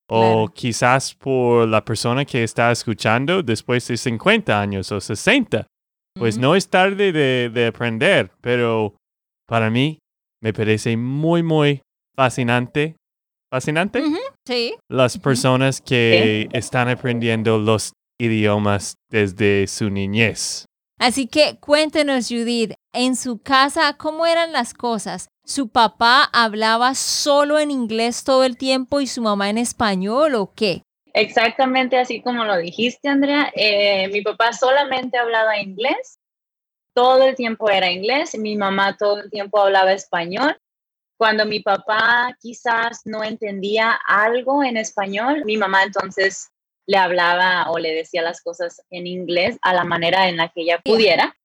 O 0.09 0.50
quizás 0.53 1.15
por 1.15 1.65
la 1.65 1.83
persona 1.83 2.25
que 2.25 2.43
está 2.43 2.73
escuchando 2.73 3.41
después 3.41 3.88
de 3.88 3.95
50 3.95 4.59
años 4.59 4.91
o 4.91 5.00
60. 5.00 5.65
Pues 6.13 6.38
no 6.38 6.55
es 6.55 6.69
tarde 6.69 7.13
de, 7.13 7.50
de 7.51 7.67
aprender, 7.67 8.31
pero 8.41 8.95
para 9.47 9.69
mí 9.69 9.97
me 10.41 10.51
parece 10.51 10.97
muy, 10.97 11.41
muy 11.41 11.81
fascinante 12.15 12.97
fascinante. 13.53 14.01
Sí. 14.45 14.75
Las 14.89 15.17
personas 15.17 15.81
que 15.81 16.50
están 16.51 16.89
aprendiendo 16.89 17.57
los 17.57 17.93
idiomas 18.19 18.95
desde 19.09 19.67
su 19.67 19.89
niñez. 19.89 20.65
Así 21.00 21.27
que 21.27 21.57
cuéntenos, 21.59 22.27
Judith, 22.29 22.73
en 22.93 23.15
su 23.15 23.41
casa, 23.41 23.95
¿cómo 23.97 24.25
eran 24.25 24.51
las 24.51 24.73
cosas? 24.73 25.27
¿Su 25.45 25.69
papá 25.69 26.23
hablaba 26.31 26.95
solo 26.95 27.59
en 27.59 27.71
inglés 27.71 28.23
todo 28.23 28.43
el 28.43 28.57
tiempo 28.57 29.01
y 29.01 29.07
su 29.07 29.21
mamá 29.21 29.50
en 29.50 29.57
español 29.57 30.35
o 30.35 30.53
qué? 30.53 30.83
Exactamente 31.13 31.97
así 31.97 32.21
como 32.21 32.45
lo 32.45 32.57
dijiste, 32.57 33.09
Andrea. 33.09 33.51
Eh, 33.55 34.07
mi 34.09 34.21
papá 34.21 34.53
solamente 34.53 35.17
hablaba 35.17 35.59
inglés, 35.59 36.19
todo 36.93 37.23
el 37.23 37.35
tiempo 37.35 37.69
era 37.69 37.91
inglés, 37.91 38.38
mi 38.38 38.55
mamá 38.55 38.95
todo 38.97 39.19
el 39.19 39.29
tiempo 39.29 39.59
hablaba 39.59 39.91
español 39.93 40.57
cuando 41.17 41.46
mi 41.46 41.60
papá 41.60 42.36
quizás 42.39 43.01
no 43.05 43.24
entendía 43.24 44.00
algo 44.08 44.63
en 44.63 44.77
español, 44.77 45.43
mi 45.46 45.58
mamá 45.58 45.84
entonces 45.84 46.50
le 46.86 46.98
hablaba 46.98 47.70
o 47.72 47.79
le 47.79 47.93
decía 47.93 48.22
las 48.22 48.41
cosas 48.41 48.82
en 48.89 49.08
inglés 49.08 49.58
a 49.62 49.74
la 49.74 49.84
manera 49.84 50.27
en 50.27 50.38
la 50.38 50.50
que 50.50 50.62
ella 50.62 50.82
pudiera. 50.84 51.36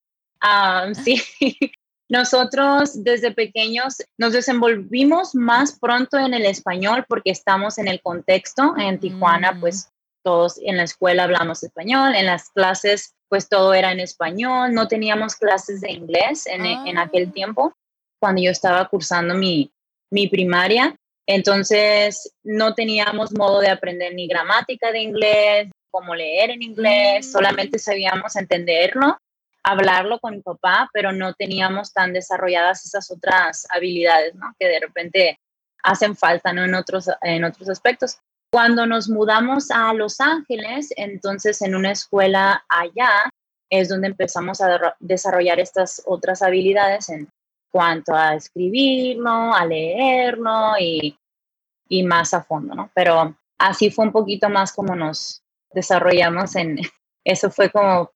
sí, 1.05 1.23
nosotros 2.09 3.05
desde 3.05 3.33
pequeños 3.33 3.99
nos 4.17 4.33
desenvolvimos 4.33 5.35
más 5.35 5.79
pronto 5.79 6.19
en 6.19 6.35
el 6.35 6.47
español 6.47 7.05
porque 7.09 7.31
estamos 7.31 7.79
en 7.79 7.89
el 7.89 8.01
contexto. 8.01 8.75
En 8.77 8.99
Tijuana, 8.99 9.53
mm. 9.53 9.61
pues 9.61 9.91
todos 10.25 10.59
en 10.63 10.77
la 10.77 10.83
escuela 10.83 11.25
hablamos 11.25 11.63
español, 11.63 12.15
en 12.15 12.27
las 12.27 12.51
clases, 12.51 13.15
pues 13.29 13.49
todo 13.49 13.75
era 13.75 13.93
en 13.93 14.01
español, 14.01 14.75
no 14.75 14.89
teníamos 14.89 15.37
clases 15.37 15.81
de 15.81 15.93
inglés 15.93 16.47
en, 16.47 16.67
en 16.67 16.99
aquel 16.99 17.29
ah. 17.29 17.33
tiempo 17.33 17.75
cuando 18.21 18.43
yo 18.43 18.51
estaba 18.51 18.89
cursando 18.89 19.35
mi, 19.35 19.71
mi 20.11 20.29
primaria. 20.29 20.95
Entonces 21.27 22.33
no 22.43 22.75
teníamos 22.75 23.33
modo 23.37 23.61
de 23.61 23.69
aprender 23.69 24.15
ni 24.15 24.27
gramática 24.27 24.91
de 24.91 25.01
inglés, 25.01 25.69
cómo 25.91 26.15
leer 26.15 26.51
en 26.51 26.63
inglés, 26.63 27.27
mm. 27.27 27.31
solamente 27.31 27.79
sabíamos 27.79 28.37
entenderlo, 28.37 29.19
hablarlo 29.63 30.19
con 30.21 30.37
mi 30.37 30.43
papá, 30.43 30.89
pero 30.93 31.13
no 31.13 31.35
teníamos 31.35 31.93
tan 31.93 32.13
desarrolladas 32.13 32.85
esas 32.85 33.11
otras 33.11 33.67
habilidades, 33.71 34.35
¿no? 34.35 34.55
Que 34.59 34.69
de 34.69 34.81
repente 34.81 35.39
hacen 35.83 36.17
falta, 36.17 36.53
¿no? 36.53 36.65
En 36.65 36.75
otros, 36.75 37.11
en 37.23 37.45
otros 37.45 37.69
aspectos. 37.69 38.19
Cuando 38.51 38.87
nos 38.87 39.11
mudamos 39.11 39.71
a 39.71 39.93
Los 39.93 40.21
Ángeles, 40.21 40.89
entonces 40.97 41.61
en 41.61 41.75
una 41.75 41.93
escuela 41.93 42.65
allá 42.69 43.31
es 43.71 43.91
donde 43.91 44.07
empezamos 44.07 44.63
a 44.63 44.97
desarrollar 45.01 45.61
estas 45.61 46.03
otras 46.07 46.41
habilidades 46.41 47.11
en 47.11 47.29
cuanto 47.71 48.15
a 48.15 48.35
escribirlo, 48.35 49.55
a 49.55 49.65
leerlo 49.65 50.73
y, 50.79 51.19
y 51.89 52.03
más 52.03 52.35
a 52.35 52.43
fondo, 52.43 52.75
¿no? 52.75 52.91
Pero 52.95 53.37
así 53.59 53.91
fue 53.91 54.07
un 54.07 54.13
poquito 54.13 54.49
más 54.49 54.73
como 54.73 54.95
nos 54.95 55.43
desarrollamos 55.73 56.57
en, 56.57 56.79
eso 57.25 57.51
fue 57.51 57.71
como, 57.71 58.11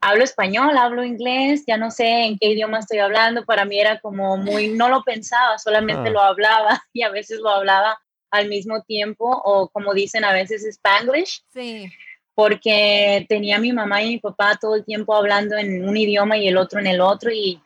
hablo 0.00 0.24
español, 0.24 0.76
hablo 0.76 1.04
inglés, 1.04 1.64
ya 1.66 1.76
no 1.76 1.90
sé 1.90 2.24
en 2.24 2.38
qué 2.38 2.50
idioma 2.50 2.78
estoy 2.78 2.98
hablando, 2.98 3.44
para 3.44 3.64
mí 3.64 3.80
era 3.80 4.00
como 4.00 4.36
muy, 4.36 4.68
no 4.68 4.88
lo 4.88 5.02
pensaba, 5.02 5.58
solamente 5.58 6.08
ah. 6.08 6.12
lo 6.12 6.20
hablaba 6.20 6.82
y 6.92 7.02
a 7.02 7.10
veces 7.10 7.40
lo 7.40 7.50
hablaba 7.50 7.98
al 8.30 8.48
mismo 8.48 8.82
tiempo 8.82 9.24
o 9.44 9.68
como 9.68 9.94
dicen 9.94 10.24
a 10.24 10.32
veces 10.32 10.64
spanglish. 10.64 11.42
Sí. 11.52 11.90
Porque 12.34 13.26
tenía 13.28 13.58
mi 13.58 13.72
mamá 13.72 14.02
y 14.02 14.10
mi 14.10 14.18
papá 14.18 14.56
todo 14.60 14.76
el 14.76 14.84
tiempo 14.84 15.12
hablando 15.12 15.56
en 15.56 15.88
un 15.88 15.96
idioma 15.96 16.36
y 16.36 16.46
el 16.46 16.56
otro 16.56 16.78
en 16.78 16.86
el 16.86 17.00
otro 17.00 17.32
y 17.32 17.60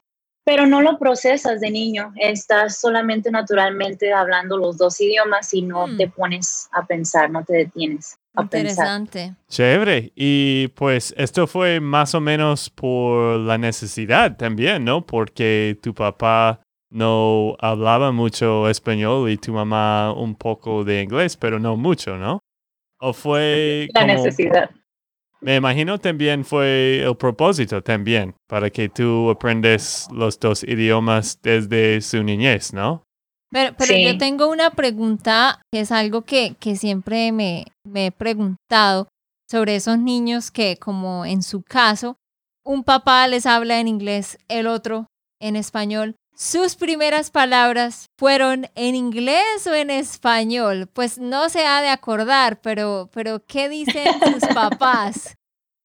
pero 0.44 0.66
no 0.66 0.82
lo 0.82 0.98
procesas 0.98 1.60
de 1.60 1.70
niño, 1.70 2.12
estás 2.16 2.80
solamente 2.80 3.30
naturalmente 3.30 4.12
hablando 4.12 4.56
los 4.56 4.76
dos 4.76 5.00
idiomas 5.00 5.54
y 5.54 5.62
no 5.62 5.96
te 5.96 6.08
mm. 6.08 6.10
pones 6.10 6.68
a 6.72 6.84
pensar, 6.84 7.30
no 7.30 7.44
te 7.44 7.54
detienes. 7.54 8.18
A 8.34 8.42
Interesante. 8.42 9.34
Chévere. 9.48 10.12
Y 10.16 10.68
pues 10.68 11.14
esto 11.18 11.46
fue 11.46 11.80
más 11.80 12.14
o 12.14 12.20
menos 12.20 12.70
por 12.70 13.38
la 13.40 13.58
necesidad 13.58 14.36
también, 14.36 14.84
¿no? 14.84 15.06
Porque 15.06 15.78
tu 15.82 15.94
papá 15.94 16.60
no 16.90 17.56
hablaba 17.60 18.10
mucho 18.10 18.68
español 18.68 19.30
y 19.30 19.36
tu 19.36 19.52
mamá 19.52 20.12
un 20.12 20.34
poco 20.34 20.82
de 20.82 21.02
inglés, 21.02 21.36
pero 21.36 21.58
no 21.58 21.76
mucho, 21.76 22.16
¿no? 22.16 22.40
¿O 23.00 23.12
fue... 23.12 23.88
La 23.94 24.06
necesidad. 24.06 24.70
Me 25.42 25.56
imagino 25.56 25.98
también 25.98 26.44
fue 26.44 27.02
el 27.02 27.16
propósito 27.16 27.82
también, 27.82 28.34
para 28.48 28.70
que 28.70 28.88
tú 28.88 29.28
aprendes 29.28 30.06
los 30.12 30.38
dos 30.38 30.62
idiomas 30.62 31.40
desde 31.42 32.00
su 32.00 32.22
niñez, 32.22 32.72
¿no? 32.72 33.02
Pero, 33.50 33.74
pero 33.76 33.98
yo 33.98 34.16
tengo 34.16 34.48
una 34.48 34.70
pregunta 34.70 35.60
que 35.72 35.80
es 35.80 35.90
algo 35.90 36.22
que, 36.22 36.54
que 36.58 36.76
siempre 36.76 37.32
me, 37.32 37.66
me 37.84 38.06
he 38.06 38.12
preguntado 38.12 39.08
sobre 39.50 39.76
esos 39.76 39.98
niños 39.98 40.50
que, 40.50 40.78
como 40.78 41.26
en 41.26 41.42
su 41.42 41.62
caso, 41.62 42.16
un 42.64 42.84
papá 42.84 43.26
les 43.26 43.44
habla 43.44 43.80
en 43.80 43.88
inglés, 43.88 44.38
el 44.48 44.68
otro 44.68 45.08
en 45.40 45.56
español. 45.56 46.14
¿Sus 46.34 46.76
primeras 46.76 47.30
palabras 47.30 48.10
fueron 48.16 48.66
en 48.74 48.94
inglés 48.94 49.66
o 49.66 49.74
en 49.74 49.90
español? 49.90 50.88
Pues 50.92 51.18
no 51.18 51.48
se 51.48 51.66
ha 51.66 51.82
de 51.82 51.88
acordar, 51.88 52.60
pero, 52.60 53.10
pero 53.12 53.44
¿qué 53.46 53.68
dicen 53.68 54.08
sus 54.20 54.46
papás? 54.54 55.36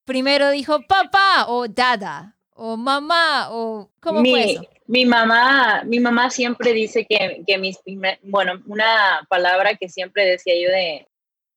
Primero 0.05 0.49
dijo 0.49 0.81
papá 0.87 1.45
o 1.47 1.67
dada 1.67 2.37
o 2.53 2.77
mamá 2.77 3.49
o 3.51 3.91
¿cómo 3.99 4.21
mi, 4.21 4.31
fue 4.31 4.51
eso? 4.51 4.63
Mi 4.87 5.05
mamá, 5.05 5.83
mi 5.83 5.99
mamá 5.99 6.29
siempre 6.29 6.73
dice 6.73 7.05
que, 7.05 7.43
que 7.45 7.57
mis 7.57 7.77
bueno, 8.23 8.63
una 8.67 9.25
palabra 9.29 9.75
que 9.75 9.89
siempre 9.89 10.25
decía 10.25 10.53
yo 10.55 10.71
de 10.71 11.07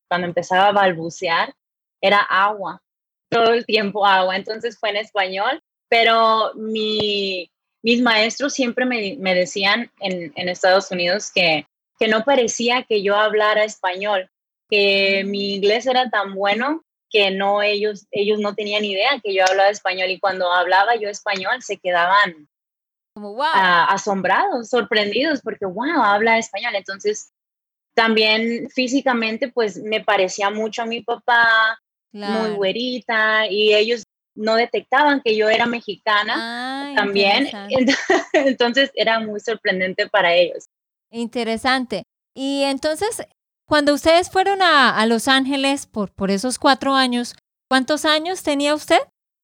cuando 0.09 0.27
empezaba 0.27 0.67
a 0.67 0.73
balbucear 0.73 1.55
era 2.01 2.19
agua, 2.19 2.83
todo 3.31 3.53
el 3.53 3.65
tiempo 3.65 4.05
agua, 4.05 4.35
entonces 4.35 4.77
fue 4.79 4.91
en 4.91 4.97
español, 4.97 5.63
pero 5.89 6.53
mi, 6.55 7.51
mis 7.83 8.03
maestros 8.03 8.53
siempre 8.53 8.85
me, 8.85 9.17
me 9.19 9.35
decían 9.35 9.91
en, 10.01 10.33
en, 10.37 10.49
Estados 10.49 10.91
Unidos 10.91 11.31
que, 11.35 11.67
que 11.99 12.09
no 12.09 12.25
parecía 12.25 12.83
que 12.83 13.03
yo 13.03 13.17
hablara 13.17 13.65
español, 13.65 14.29
que 14.69 15.25
mi 15.27 15.55
inglés 15.55 15.87
era 15.87 16.11
tan 16.11 16.35
bueno 16.35 16.83
que 17.11 17.33
no 17.33 17.61
ellos 17.61 18.07
ellos 18.13 18.39
no 18.39 18.55
tenían 18.55 18.85
idea 18.85 19.21
que 19.23 19.35
yo 19.35 19.45
hablaba 19.45 19.69
español 19.69 20.11
y 20.11 20.21
cuando 20.21 20.53
hablaba 20.53 20.95
yo 20.95 21.09
español 21.09 21.61
se 21.61 21.77
quedaban 21.77 22.49
como 23.15 23.35
wow. 23.35 23.45
asombrados, 23.89 24.69
sorprendidos 24.69 25.41
porque 25.43 25.67
wow, 25.67 26.03
habla 26.03 26.39
español. 26.39 26.75
Entonces, 26.77 27.33
también 27.95 28.71
físicamente 28.71 29.49
pues 29.49 29.77
me 29.83 30.03
parecía 30.03 30.51
mucho 30.51 30.83
a 30.83 30.87
mi 30.87 31.03
papá, 31.03 31.79
muy 32.13 32.51
güerita 32.51 33.47
y 33.49 33.75
ellos 33.75 34.03
no 34.41 34.55
detectaban 34.55 35.21
que 35.23 35.37
yo 35.37 35.49
era 35.49 35.67
mexicana 35.67 36.93
también. 36.97 37.49
Entonces 38.33 38.91
era 38.95 39.21
muy 39.21 39.41
sorprendente 39.41 40.09
para 40.09 40.35
ellos. 40.35 40.65
Interesante. 41.11 42.05
Y 42.35 42.63
entonces, 42.63 43.23
cuando 43.67 43.95
ustedes 43.95 44.31
fueron 44.31 44.63
a, 44.63 45.05
Los 45.07 45.29
Ángeles 45.29 45.87
por, 45.87 46.13
por 46.13 46.31
esos 46.31 46.59
cuatro 46.59 46.95
años, 46.95 47.35
¿cuántos 47.69 48.05
años 48.05 48.43
tenía 48.43 48.75
usted? 48.75 49.01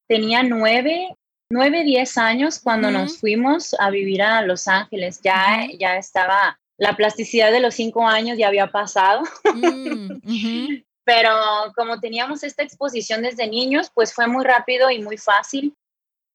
Tenía 0.08 0.42
nueve 0.42 1.16
nueve, 1.50 1.84
diez 1.84 2.18
años 2.18 2.58
cuando 2.58 2.90
nos 2.90 3.18
fuimos 3.18 3.74
a 3.78 3.90
vivir 3.90 4.22
a 4.22 4.42
Los 4.42 4.68
Ángeles. 4.68 5.20
Ya, 5.22 5.66
ya 5.78 5.96
estaba, 5.96 6.58
la 6.78 6.96
plasticidad 6.96 7.52
de 7.52 7.60
los 7.60 7.74
cinco 7.74 8.06
años 8.06 8.38
ya 8.38 8.48
había 8.48 8.70
pasado. 8.70 9.22
Mm, 9.54 10.20
Pero 11.06 11.30
como 11.74 12.00
teníamos 12.00 12.42
esta 12.42 12.62
exposición 12.62 13.22
desde 13.22 13.48
niños, 13.48 13.90
pues 13.94 14.12
fue 14.12 14.26
muy 14.26 14.44
rápido 14.44 14.90
y 14.90 15.00
muy 15.00 15.16
fácil 15.16 15.74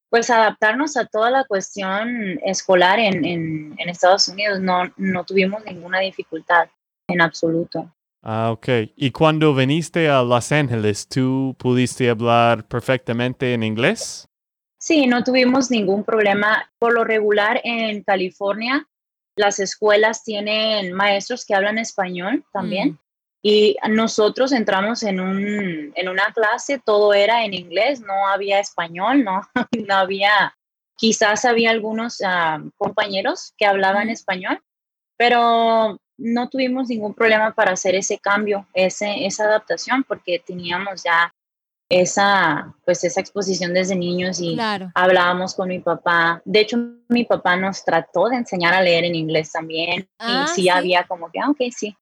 pues 0.09 0.29
adaptarnos 0.29 0.97
a 0.97 1.05
toda 1.05 1.31
la 1.31 1.45
cuestión 1.45 2.37
escolar 2.43 2.99
en, 2.99 3.23
en, 3.23 3.75
en 3.77 3.89
Estados 3.89 4.27
Unidos. 4.27 4.59
No, 4.59 4.91
no 4.97 5.23
tuvimos 5.23 5.63
ninguna 5.65 5.99
dificultad 5.99 6.69
en 7.07 7.21
absoluto. 7.21 7.89
Ah, 8.21 8.51
ok. 8.51 8.67
Y 8.95 9.11
cuando 9.11 9.55
viniste 9.55 10.09
a 10.09 10.21
Los 10.21 10.51
Ángeles, 10.51 11.07
¿tú 11.07 11.55
pudiste 11.57 12.09
hablar 12.09 12.67
perfectamente 12.67 13.53
en 13.53 13.63
inglés? 13.63 14.27
Sí, 14.77 15.07
no 15.07 15.23
tuvimos 15.23 15.71
ningún 15.71 16.03
problema. 16.03 16.69
Por 16.77 16.93
lo 16.93 17.03
regular 17.03 17.61
en 17.63 18.03
California, 18.03 18.87
las 19.37 19.59
escuelas 19.59 20.23
tienen 20.23 20.91
maestros 20.91 21.45
que 21.45 21.55
hablan 21.55 21.77
español 21.77 22.43
también. 22.51 22.89
Mm. 22.89 22.99
Y 23.43 23.77
nosotros 23.89 24.51
entramos 24.51 25.01
en, 25.03 25.19
un, 25.19 25.91
en 25.95 26.09
una 26.09 26.31
clase, 26.31 26.79
todo 26.83 27.13
era 27.13 27.43
en 27.43 27.53
inglés, 27.53 27.99
no 28.01 28.27
había 28.27 28.59
español, 28.59 29.23
no, 29.23 29.41
no 29.87 29.95
había, 29.95 30.55
quizás 30.95 31.45
había 31.45 31.71
algunos 31.71 32.21
ah, 32.23 32.61
compañeros 32.77 33.53
que 33.57 33.65
hablaban 33.65 34.09
español, 34.09 34.61
pero 35.17 35.99
no 36.17 36.49
tuvimos 36.49 36.89
ningún 36.89 37.15
problema 37.15 37.53
para 37.53 37.71
hacer 37.71 37.95
ese 37.95 38.19
cambio, 38.19 38.67
ese, 38.73 39.25
esa 39.25 39.45
adaptación, 39.45 40.03
porque 40.03 40.39
teníamos 40.45 41.03
ya 41.03 41.33
esa, 41.91 42.73
pues 42.85 43.03
esa 43.03 43.19
exposición 43.19 43.73
desde 43.73 43.95
niños 43.95 44.39
y 44.39 44.57
hablábamos 44.95 45.55
con 45.55 45.67
mi 45.67 45.79
papá. 45.79 46.41
De 46.45 46.61
hecho, 46.61 46.77
mi 47.09 47.25
papá 47.25 47.57
nos 47.57 47.83
trató 47.83 48.29
de 48.29 48.37
enseñar 48.37 48.73
a 48.73 48.81
leer 48.81 49.03
en 49.03 49.15
inglés 49.15 49.51
también. 49.51 50.01
y 50.01 50.05
ah, 50.19 50.47
sí, 50.47 50.69
había 50.69 51.03
como 51.03 51.29
que, 51.29 51.39
ah, 51.39 51.49
ok, 51.49 51.59
sí. 51.75 51.95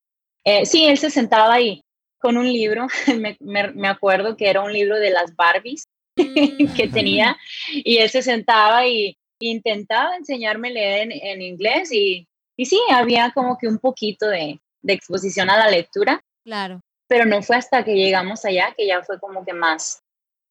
Eh, 0.43 0.65
sí, 0.65 0.86
él 0.86 0.98
se 0.98 1.10
sentaba 1.10 1.53
ahí 1.53 1.81
con 2.19 2.38
un 2.38 2.51
libro, 2.51 2.88
me, 3.39 3.88
acuerdo 3.88 4.36
que 4.36 4.50
era 4.50 4.62
un 4.62 4.74
libro 4.74 4.98
de 4.98 5.10
las 5.10 5.36
Barbies 5.36 5.88
que 6.15 6.88
mm. 6.88 6.91
tenía, 6.91 7.38
y 7.72 7.98
él 7.98 8.10
se 8.10 8.22
sentaba 8.22 8.86
y, 8.86 9.15
intentaba 9.41 10.17
enseñarme 10.17 10.67
a 10.67 10.72
leer 10.72 11.10
en, 11.13 11.41
inglés 11.41 11.93
y, 11.93 12.27
y, 12.58 12.65
sí, 12.65 12.77
había 12.91 13.31
como 13.31 13.58
que 13.58 13.69
un 13.69 13.79
poquito 13.79 14.27
de, 14.27 14.60
de, 14.81 14.93
exposición 14.93 15.50
a 15.50 15.58
la 15.58 15.69
lectura. 15.69 16.22
Claro. 16.43 16.81
Pero 17.08 17.24
no 17.24 17.41
fue 17.41 17.55
hasta 17.55 17.86
que 17.86 17.96
llegamos 17.96 18.43
allá 18.43 18.74
que 18.75 18.86
ya 18.86 19.01
fue 19.01 19.17
como 19.17 19.46
que 19.46 19.53
más, 19.53 20.01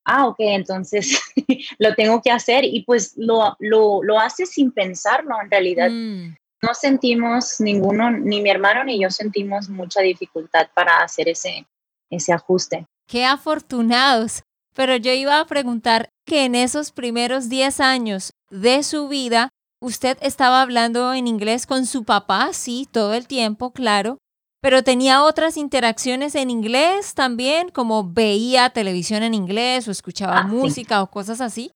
ah, 0.07 0.26
ok, 0.26 0.37
entonces 0.38 1.21
lo 1.78 1.95
tengo 1.95 2.23
que 2.23 2.30
hacer 2.30 2.64
y 2.64 2.83
pues 2.85 3.12
lo, 3.18 3.54
lo, 3.59 4.02
lo 4.02 4.18
hace 4.18 4.47
sin 4.47 4.73
pensarlo 4.73 5.37
en 5.38 5.50
realidad. 5.50 5.90
Mm 5.90 6.35
no 6.62 6.75
sentimos 6.75 7.61
ninguno, 7.61 8.11
ni 8.11 8.41
mi 8.41 8.50
hermano 8.50 8.85
ni 8.85 9.00
yo 9.00 9.11
sentimos 9.11 9.69
mucha 9.69 10.00
dificultad 10.00 10.69
para 10.75 11.03
hacer 11.03 11.29
ese, 11.29 11.67
ese 12.11 12.33
ajuste. 12.33 12.87
Qué 13.07 13.25
afortunados. 13.25 14.43
Pero 14.75 14.95
yo 14.97 15.12
iba 15.12 15.41
a 15.41 15.47
preguntar 15.47 16.09
que 16.25 16.45
en 16.45 16.55
esos 16.55 16.93
primeros 16.93 17.49
10 17.49 17.81
años 17.81 18.31
de 18.49 18.85
su 18.85 19.09
vida, 19.09 19.49
usted 19.81 20.17
estaba 20.21 20.62
hablando 20.62 21.12
en 21.15 21.27
inglés 21.27 21.67
con 21.67 21.85
su 21.85 22.05
papá, 22.05 22.50
sí, 22.53 22.88
todo 22.93 23.15
el 23.15 23.27
tiempo, 23.27 23.73
claro, 23.73 24.19
pero 24.61 24.85
tenía 24.85 25.25
otras 25.25 25.57
interacciones 25.57 26.35
en 26.35 26.50
inglés 26.50 27.15
también, 27.15 27.71
como 27.71 28.05
veía 28.05 28.71
televisión 28.71 29.23
en 29.23 29.35
inglés 29.35 29.88
o 29.88 29.91
escuchaba 29.91 30.38
ah, 30.38 30.43
música 30.45 31.03
o 31.03 31.11
cosas 31.11 31.41
así. 31.41 31.73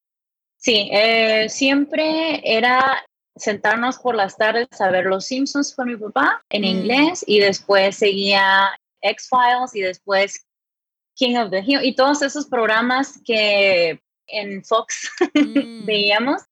Sí, 0.59 0.89
eh, 0.93 1.49
siempre 1.49 2.41
era 2.45 3.05
sentarnos 3.37 3.99
por 3.99 4.15
las 4.15 4.37
tardes 4.37 4.81
a 4.81 4.91
ver 4.91 5.07
Los 5.07 5.27
Simpsons 5.27 5.75
con 5.75 5.89
mi 5.89 5.97
papá 5.97 6.43
en 6.51 6.62
mm. 6.62 6.65
inglés 6.65 7.25
y 7.27 7.41
después 7.41 7.97
seguía 7.97 8.71
X-Files 9.00 9.75
y 9.75 9.80
después 9.80 10.47
King 11.15 11.37
of 11.37 11.50
the 11.50 11.61
Hill 11.61 11.80
y 11.83 11.95
todos 11.95 12.23
esos 12.23 12.47
programas 12.47 13.21
que 13.25 14.00
en 14.26 14.65
Fox 14.65 15.11
mm. 15.35 15.85
veíamos 15.85 16.43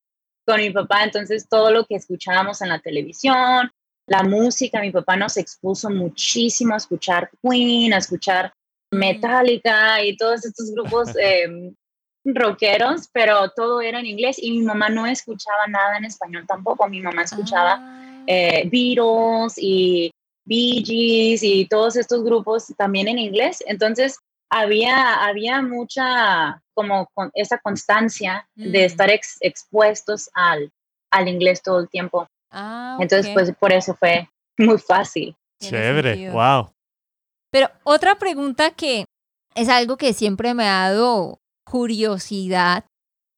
con 0.47 0.61
mi 0.61 0.71
papá. 0.71 1.05
Entonces 1.05 1.49
todo 1.49 1.71
lo 1.71 1.85
que 1.87 1.97
escuchábamos 1.97 2.61
en 2.63 2.69
la 2.71 2.81
televisión, 2.81 3.71
la 4.07 4.23
música, 4.23 4.81
mi 4.81 4.91
papá 4.91 5.17
nos 5.17 5.37
expuso 5.37 5.91
muchísimo 5.91 6.75
a 6.75 6.79
escuchar 6.79 7.31
Queen, 7.43 7.93
a 7.93 7.99
escuchar 7.99 8.53
mm. 8.91 8.97
Metallica 8.97 10.03
y 10.05 10.17
todos 10.17 10.45
estos 10.45 10.73
grupos 10.73 11.11
em, 11.21 11.75
rockeros, 12.25 13.09
pero 13.13 13.51
todo 13.51 13.81
era 13.81 14.01
en 14.01 14.07
inglés 14.07 14.37
y 14.39 14.51
mi 14.51 14.63
mamá 14.63 14.89
no 14.89 15.07
escuchaba 15.07 15.67
nada 15.69 15.97
en 15.99 16.05
español 16.05 16.45
tampoco. 16.47 16.89
Mi 16.89 17.01
mamá 17.01 17.23
escuchaba 17.23 17.79
ah. 17.81 18.25
eh, 18.27 18.69
Beatles 18.71 19.55
y 19.57 20.11
Bee 20.45 20.83
Gees 20.85 21.43
y 21.43 21.67
todos 21.67 21.97
estos 21.97 22.23
grupos 22.23 22.73
también 22.77 23.09
en 23.09 23.19
inglés. 23.19 23.63
Entonces 23.67 24.19
había, 24.51 25.25
había 25.25 25.63
mucha 25.63 26.61
como 26.75 27.07
con 27.15 27.31
esa 27.35 27.59
constancia 27.59 28.49
de 28.55 28.81
mm. 28.81 28.85
estar 28.85 29.11
expuestos 29.11 30.29
al, 30.35 30.71
al 31.11 31.29
inglés 31.29 31.63
todo 31.63 31.81
el 31.81 31.89
tiempo. 31.89 32.27
Ah, 32.51 32.97
Entonces, 33.01 33.33
pues 33.33 33.53
por 33.59 33.73
eso 33.73 33.95
fue 33.95 34.29
muy 34.59 34.79
fácil. 34.79 35.37
Chévere, 35.61 36.31
wow. 36.31 36.73
Pero 37.51 37.69
otra 37.85 38.17
pregunta 38.17 38.71
que 38.71 39.05
es 39.55 39.69
algo 39.69 39.97
que 39.97 40.13
siempre 40.13 40.55
me 40.55 40.65
ha 40.65 40.91
dado 40.91 41.39
curiosidad, 41.71 42.85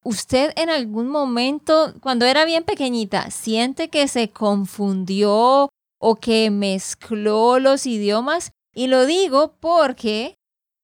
¿usted 0.03 0.53
en 0.57 0.71
algún 0.71 1.09
momento, 1.09 1.93
cuando 2.01 2.25
era 2.25 2.47
bien 2.47 2.65
pequeñita, 2.65 3.31
siente 3.31 3.91
que 3.91 4.09
se 4.09 4.31
confundió 4.31 5.69
o 6.01 6.17
que 6.17 6.51
mezcló 6.51 7.59
los 7.59 7.85
idiomas? 7.87 8.53
Y 8.75 8.87
lo 8.87 9.05
digo 9.05 9.57
porque 9.61 10.37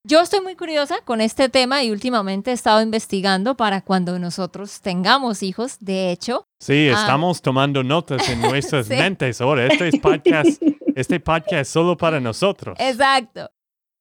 yo 0.04 0.20
estoy 0.20 0.42
muy 0.42 0.56
curiosa 0.56 1.00
con 1.06 1.22
este 1.22 1.48
tema 1.48 1.82
y 1.82 1.90
últimamente 1.90 2.50
he 2.50 2.54
estado 2.54 2.82
investigando 2.82 3.56
para 3.56 3.80
cuando 3.80 4.18
nosotros 4.18 4.82
tengamos 4.82 5.42
hijos, 5.42 5.78
de 5.80 6.12
hecho. 6.12 6.44
Sí, 6.60 6.90
ah. 6.90 7.00
estamos 7.00 7.40
tomando 7.40 7.82
notas 7.82 8.28
en 8.28 8.42
nuestras 8.42 8.90
mentes 8.90 9.40
ahora. 9.40 9.66
Este 9.66 9.88
es 9.88 9.98
podcast, 9.98 10.62
este 10.94 11.18
podcast 11.18 11.72
solo 11.72 11.96
para 11.96 12.20
nosotros. 12.20 12.76
Exacto. 12.78 13.50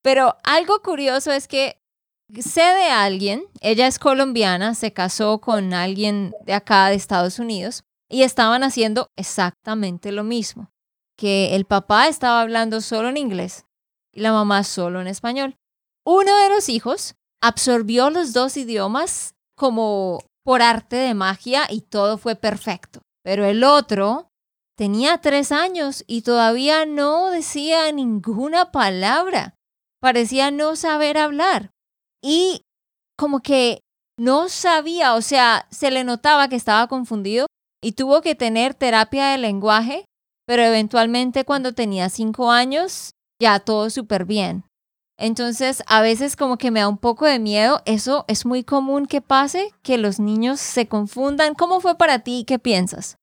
Pero 0.02 0.36
algo 0.44 0.82
curioso 0.82 1.32
es 1.32 1.48
que 1.48 1.78
sé 2.36 2.62
de 2.62 2.90
alguien, 2.90 3.46
ella 3.62 3.88
es 3.88 4.00
colombiana, 4.00 4.76
se 4.76 4.94
casó 4.94 5.40
con 5.40 5.74
alguien 5.74 6.34
de 6.46 6.54
acá 6.54 6.88
de 6.90 6.96
Estados 6.96 7.40
Unidos 7.40 7.84
y 8.10 8.24
estaban 8.24 8.64
haciendo 8.64 9.10
exactamente 9.16 10.12
lo 10.12 10.24
mismo, 10.24 10.70
que 11.18 11.56
el 11.56 11.66
papá 11.66 12.08
estaba 12.08 12.42
hablando 12.42 12.82
solo 12.82 13.10
en 13.10 13.18
inglés 13.18 13.66
y 14.14 14.22
la 14.22 14.32
mamá 14.32 14.64
solo 14.64 15.02
en 15.02 15.08
español. 15.08 15.56
Uno 16.06 16.38
de 16.38 16.50
los 16.50 16.70
hijos 16.70 17.16
absorbió 17.42 18.10
los 18.10 18.34
dos 18.34 18.58
idiomas 18.58 19.36
como 19.56 20.20
por 20.44 20.62
arte 20.62 20.96
de 20.96 21.14
magia 21.14 21.68
y 21.70 21.82
todo 21.82 22.18
fue 22.18 22.36
perfecto, 22.36 23.02
pero 23.24 23.46
el 23.46 23.64
otro 23.64 24.30
tenía 24.78 25.18
tres 25.20 25.52
años 25.52 26.04
y 26.08 26.22
todavía 26.22 26.86
no 26.86 27.32
decía 27.32 27.92
ninguna 27.92 28.72
palabra, 28.72 29.56
parecía 30.00 30.52
no 30.52 30.76
saber 30.76 31.18
hablar 31.18 31.72
y 32.24 32.62
como 33.18 33.42
que 33.42 33.80
no 34.20 34.50
sabía, 34.50 35.16
o 35.16 35.22
sea, 35.22 35.68
se 35.70 35.92
le 35.92 36.04
notaba 36.04 36.48
que 36.50 36.56
estaba 36.56 36.88
confundido 36.88 37.48
y 37.84 37.94
tuvo 37.94 38.22
que 38.22 38.36
tener 38.36 38.74
terapia 38.74 39.28
de 39.30 39.38
lenguaje, 39.38 40.06
pero 40.46 40.64
eventualmente 40.64 41.46
cuando 41.46 41.74
tenía 41.74 42.10
cinco 42.10 42.52
años, 42.52 43.12
ya 43.42 43.60
todo 43.60 43.90
súper 43.90 44.26
bien. 44.26 44.64
Entonces, 45.20 45.84
a 45.88 46.02
veces 46.02 46.36
como 46.36 46.58
que 46.58 46.70
me 46.70 46.80
da 46.80 46.88
un 46.88 47.00
poco 47.00 47.26
de 47.26 47.40
miedo, 47.40 47.82
eso 47.86 48.26
es 48.28 48.46
muy 48.46 48.64
común 48.64 49.08
que 49.08 49.22
pase, 49.22 49.72
que 49.82 49.98
los 49.98 50.20
niños 50.20 50.60
se 50.60 50.88
confundan. 50.88 51.56
¿Cómo 51.56 51.80
fue 51.80 51.98
para 51.98 52.20
ti? 52.20 52.44
¿Qué 52.46 52.60
piensas? 52.60 53.18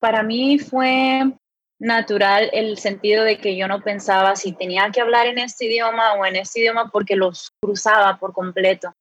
Para 0.00 0.22
mí 0.22 0.60
fue 0.60 1.32
natural 1.78 2.50
el 2.52 2.78
sentido 2.78 3.24
de 3.24 3.38
que 3.38 3.56
yo 3.56 3.68
no 3.68 3.82
pensaba 3.82 4.36
si 4.36 4.52
tenía 4.52 4.90
que 4.90 5.00
hablar 5.00 5.26
en 5.26 5.38
este 5.38 5.66
idioma 5.66 6.14
o 6.14 6.26
en 6.26 6.36
este 6.36 6.60
idioma 6.60 6.90
porque 6.90 7.16
los 7.16 7.52
cruzaba 7.60 8.18
por 8.18 8.32
completo. 8.32 8.94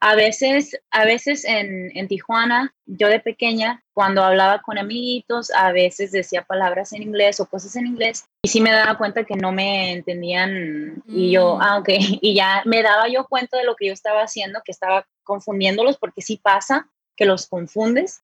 A 0.00 0.16
veces, 0.16 0.78
a 0.90 1.06
veces 1.06 1.46
en, 1.46 1.90
en 1.96 2.08
Tijuana, 2.08 2.74
yo 2.84 3.08
de 3.08 3.20
pequeña, 3.20 3.82
cuando 3.94 4.22
hablaba 4.22 4.60
con 4.60 4.76
amiguitos, 4.76 5.50
a 5.52 5.72
veces 5.72 6.12
decía 6.12 6.44
palabras 6.44 6.92
en 6.92 7.02
inglés 7.02 7.40
o 7.40 7.46
cosas 7.46 7.74
en 7.76 7.86
inglés 7.86 8.26
y 8.42 8.48
sí 8.48 8.60
me 8.60 8.70
daba 8.70 8.98
cuenta 8.98 9.24
que 9.24 9.34
no 9.34 9.50
me 9.50 9.92
entendían 9.92 11.02
y 11.06 11.30
yo, 11.30 11.56
mm. 11.56 11.62
ah, 11.62 11.78
ok, 11.78 11.88
y 12.20 12.34
ya 12.34 12.62
me 12.66 12.82
daba 12.82 13.08
yo 13.08 13.26
cuenta 13.26 13.56
de 13.56 13.64
lo 13.64 13.76
que 13.76 13.86
yo 13.86 13.92
estaba 13.94 14.20
haciendo, 14.20 14.60
que 14.62 14.72
estaba 14.72 15.06
confundiéndolos 15.22 15.96
porque 15.96 16.20
sí 16.20 16.36
pasa 16.36 16.86
que 17.16 17.24
los 17.24 17.46
confundes 17.46 18.23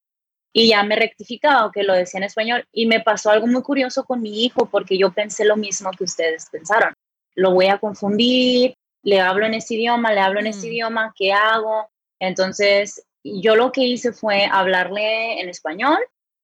y 0.52 0.68
ya 0.68 0.82
me 0.82 0.96
rectificaba 0.96 1.70
que 1.72 1.82
lo 1.82 1.94
decía 1.94 2.18
en 2.18 2.24
español. 2.24 2.66
Y 2.72 2.86
me 2.86 3.00
pasó 3.00 3.30
algo 3.30 3.46
muy 3.46 3.62
curioso 3.62 4.04
con 4.04 4.20
mi 4.20 4.44
hijo 4.44 4.66
porque 4.66 4.98
yo 4.98 5.12
pensé 5.12 5.44
lo 5.44 5.56
mismo 5.56 5.90
que 5.92 6.04
ustedes 6.04 6.48
pensaron. 6.50 6.94
Lo 7.34 7.52
voy 7.52 7.66
a 7.66 7.78
confundir, 7.78 8.74
le 9.02 9.20
hablo 9.20 9.46
en 9.46 9.54
este 9.54 9.74
idioma, 9.74 10.12
le 10.12 10.20
hablo 10.20 10.40
en 10.40 10.48
este 10.48 10.66
mm. 10.66 10.72
idioma, 10.72 11.14
¿qué 11.16 11.32
hago? 11.32 11.88
Entonces, 12.18 13.06
yo 13.22 13.56
lo 13.56 13.72
que 13.72 13.82
hice 13.82 14.12
fue 14.12 14.46
hablarle 14.50 15.40
en 15.40 15.48
español, 15.48 15.98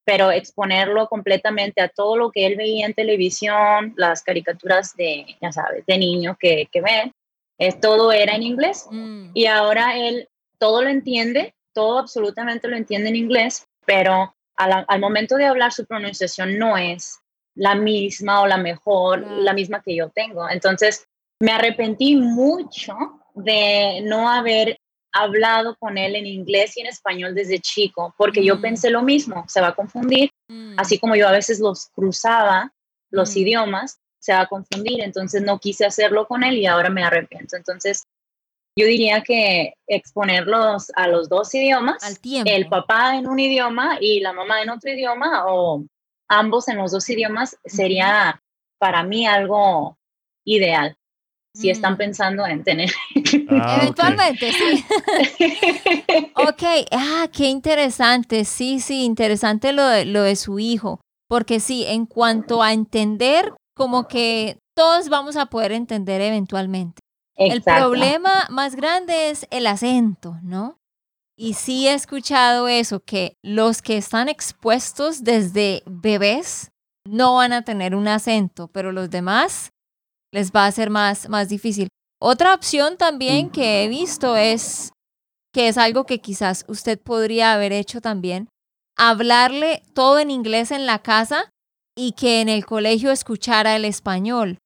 pero 0.05 0.31
exponerlo 0.31 1.09
completamente 1.09 1.81
a 1.81 1.89
todo 1.89 2.17
lo 2.17 2.31
que 2.31 2.47
él 2.47 2.57
veía 2.57 2.87
en 2.87 2.95
televisión, 2.95 3.93
las 3.97 4.23
caricaturas 4.23 4.95
de, 4.97 5.27
ya 5.41 5.53
sabes, 5.53 5.85
de 5.85 5.99
niño 5.99 6.37
que, 6.39 6.69
que 6.71 6.81
ve, 6.81 7.13
es, 7.59 7.81
todo 7.81 8.13
era 8.13 8.37
en 8.37 8.45
inglés. 8.45 8.87
Mm. 8.91 9.31
Y 9.35 9.47
ahora 9.47 9.99
él 9.99 10.29
todo 10.59 10.83
lo 10.83 10.89
entiende, 10.89 11.55
todo 11.73 11.99
absolutamente 11.99 12.69
lo 12.69 12.77
entiende 12.77 13.09
en 13.09 13.17
inglés, 13.17 13.67
pero 13.87 14.35
al, 14.57 15.01
momento 15.01 15.37
de 15.37 15.47
hablar 15.47 15.73
su 15.73 15.87
pronunciación 15.87 16.59
no 16.59 16.77
es 16.77 17.19
la 17.55 17.75
misma 17.75 18.43
o 18.43 18.47
la 18.47 18.57
mejor, 18.59 19.21
la 19.21 19.55
misma 19.55 19.83
que 19.83 19.97
yo 19.97 20.11
tengo. 20.11 20.49
Entonces, 20.51 21.07
me 21.41 21.53
arrepentí 21.53 22.17
mucho 22.17 22.95
de 23.35 24.01
no 24.05 24.31
haber 24.31 24.79
hablado 25.13 25.77
con 25.79 25.97
él 25.97 26.17
en 26.17 26.27
inglés 26.27 26.77
y 26.77 26.81
en 26.81 26.89
español 26.89 27.35
desde 27.35 27.59
chico, 27.59 28.15
porque 28.19 28.45
yo 28.45 28.57
mm. 28.57 28.61
pensé 28.61 28.91
lo 28.91 29.03
mismo, 29.03 29.45
se 29.49 29.61
va 29.61 29.69
a 29.69 29.75
confundir, 29.75 30.31
Mm. 30.49 30.75
así 30.79 30.99
como 30.99 31.17
yo 31.17 31.27
a 31.27 31.33
veces 31.33 31.59
los 31.59 31.89
cruzaba, 31.95 32.73
los 33.11 33.35
Mm. 33.35 33.39
idiomas, 33.39 33.99
se 34.19 34.33
va 34.33 34.43
a 34.43 34.47
confundir, 34.47 35.01
entonces 35.03 35.43
no 35.43 35.59
quise 35.59 35.85
hacerlo 35.87 36.27
con 36.27 36.43
él 36.45 36.59
y 36.59 36.67
ahora 36.67 36.91
me 36.91 37.05
arrepiento. 37.05 37.57
Entonces, 37.57 38.05
yo 38.79 38.87
diría 38.87 39.23
que 39.23 39.73
exponerlos 39.87 40.91
a 40.95 41.09
los 41.09 41.29
dos 41.29 41.55
idiomas, 41.55 42.03
Al 42.05 42.19
tiempo. 42.21 42.51
el 42.53 42.69
papá 42.69 43.17
en 43.17 43.27
un 43.27 43.39
idioma 43.39 43.97
y 44.01 44.21
la 44.21 44.33
mamá 44.33 44.63
en 44.63 44.71
otro 44.71 44.91
idioma 44.93 45.45
o 45.47 45.85
ambos 46.29 46.69
en 46.69 46.77
los 46.77 46.93
dos 46.93 47.09
idiomas 47.09 47.57
sería 47.65 48.41
para 48.79 49.03
mí 49.03 49.27
algo 49.27 49.97
ideal. 50.45 50.97
Si 51.55 51.71
están 51.71 51.95
Mm. 51.95 51.97
pensando 51.97 52.47
en 52.47 52.63
tener. 52.65 52.91
Ah. 53.49 53.79
Eventualmente, 53.81 54.53
sí. 54.53 54.85
Ok, 56.37 56.63
ah, 56.93 57.29
qué 57.33 57.45
interesante. 57.49 58.45
Sí, 58.45 58.79
sí, 58.81 59.05
interesante 59.05 59.73
lo 59.73 59.87
de, 59.87 60.05
lo 60.05 60.21
de 60.23 60.37
su 60.37 60.59
hijo. 60.59 61.01
Porque 61.29 61.59
sí, 61.61 61.85
en 61.87 62.05
cuanto 62.05 62.63
a 62.63 62.75
entender, 62.75 63.55
como 63.75 64.07
que 64.07 64.59
todos 64.77 65.09
vamos 65.09 65.37
a 65.37 65.47
poder 65.47 65.73
entender 65.73 66.21
eventualmente. 66.21 67.01
El 67.37 67.63
problema 67.63 68.47
más 68.51 68.75
grande 68.77 69.31
es 69.31 69.47
el 69.51 69.67
acento, 69.67 70.39
¿no? 70.43 70.79
Y 71.39 71.53
sí 71.53 71.87
he 71.87 71.93
escuchado 71.93 72.67
eso, 72.67 73.01
que 73.01 73.35
los 73.43 73.83
que 73.83 73.99
están 73.99 74.29
expuestos 74.29 75.23
desde 75.23 75.83
bebés 75.85 76.71
no 77.05 77.35
van 77.35 77.53
a 77.53 77.63
tener 77.63 77.95
un 77.95 78.09
acento, 78.09 78.69
pero 78.69 78.91
los 78.91 79.11
demás 79.11 79.71
les 80.33 80.51
va 80.51 80.67
a 80.67 80.73
ser 80.73 80.89
más, 80.89 81.29
más 81.29 81.49
difícil. 81.49 81.89
Otra 82.21 82.55
opción 82.55 82.97
también 82.97 83.51
que 83.51 83.85
he 83.85 83.89
visto 83.89 84.35
es, 84.37 84.93
que 85.53 85.69
es 85.69 85.77
algo 85.77 86.05
que 86.05 86.21
quizás 86.21 86.65
usted 86.69 86.99
podría 86.99 87.53
haber 87.53 87.73
hecho 87.73 88.01
también, 88.01 88.49
hablarle 88.97 89.83
todo 89.95 90.19
en 90.19 90.31
inglés 90.31 90.71
en 90.71 90.87
la 90.87 91.01
casa 91.01 91.51
y 91.95 92.13
que 92.13 92.41
en 92.41 92.49
el 92.49 92.65
colegio 92.65 93.11
escuchara 93.11 93.77
el 93.77 93.85
español. 93.85 94.59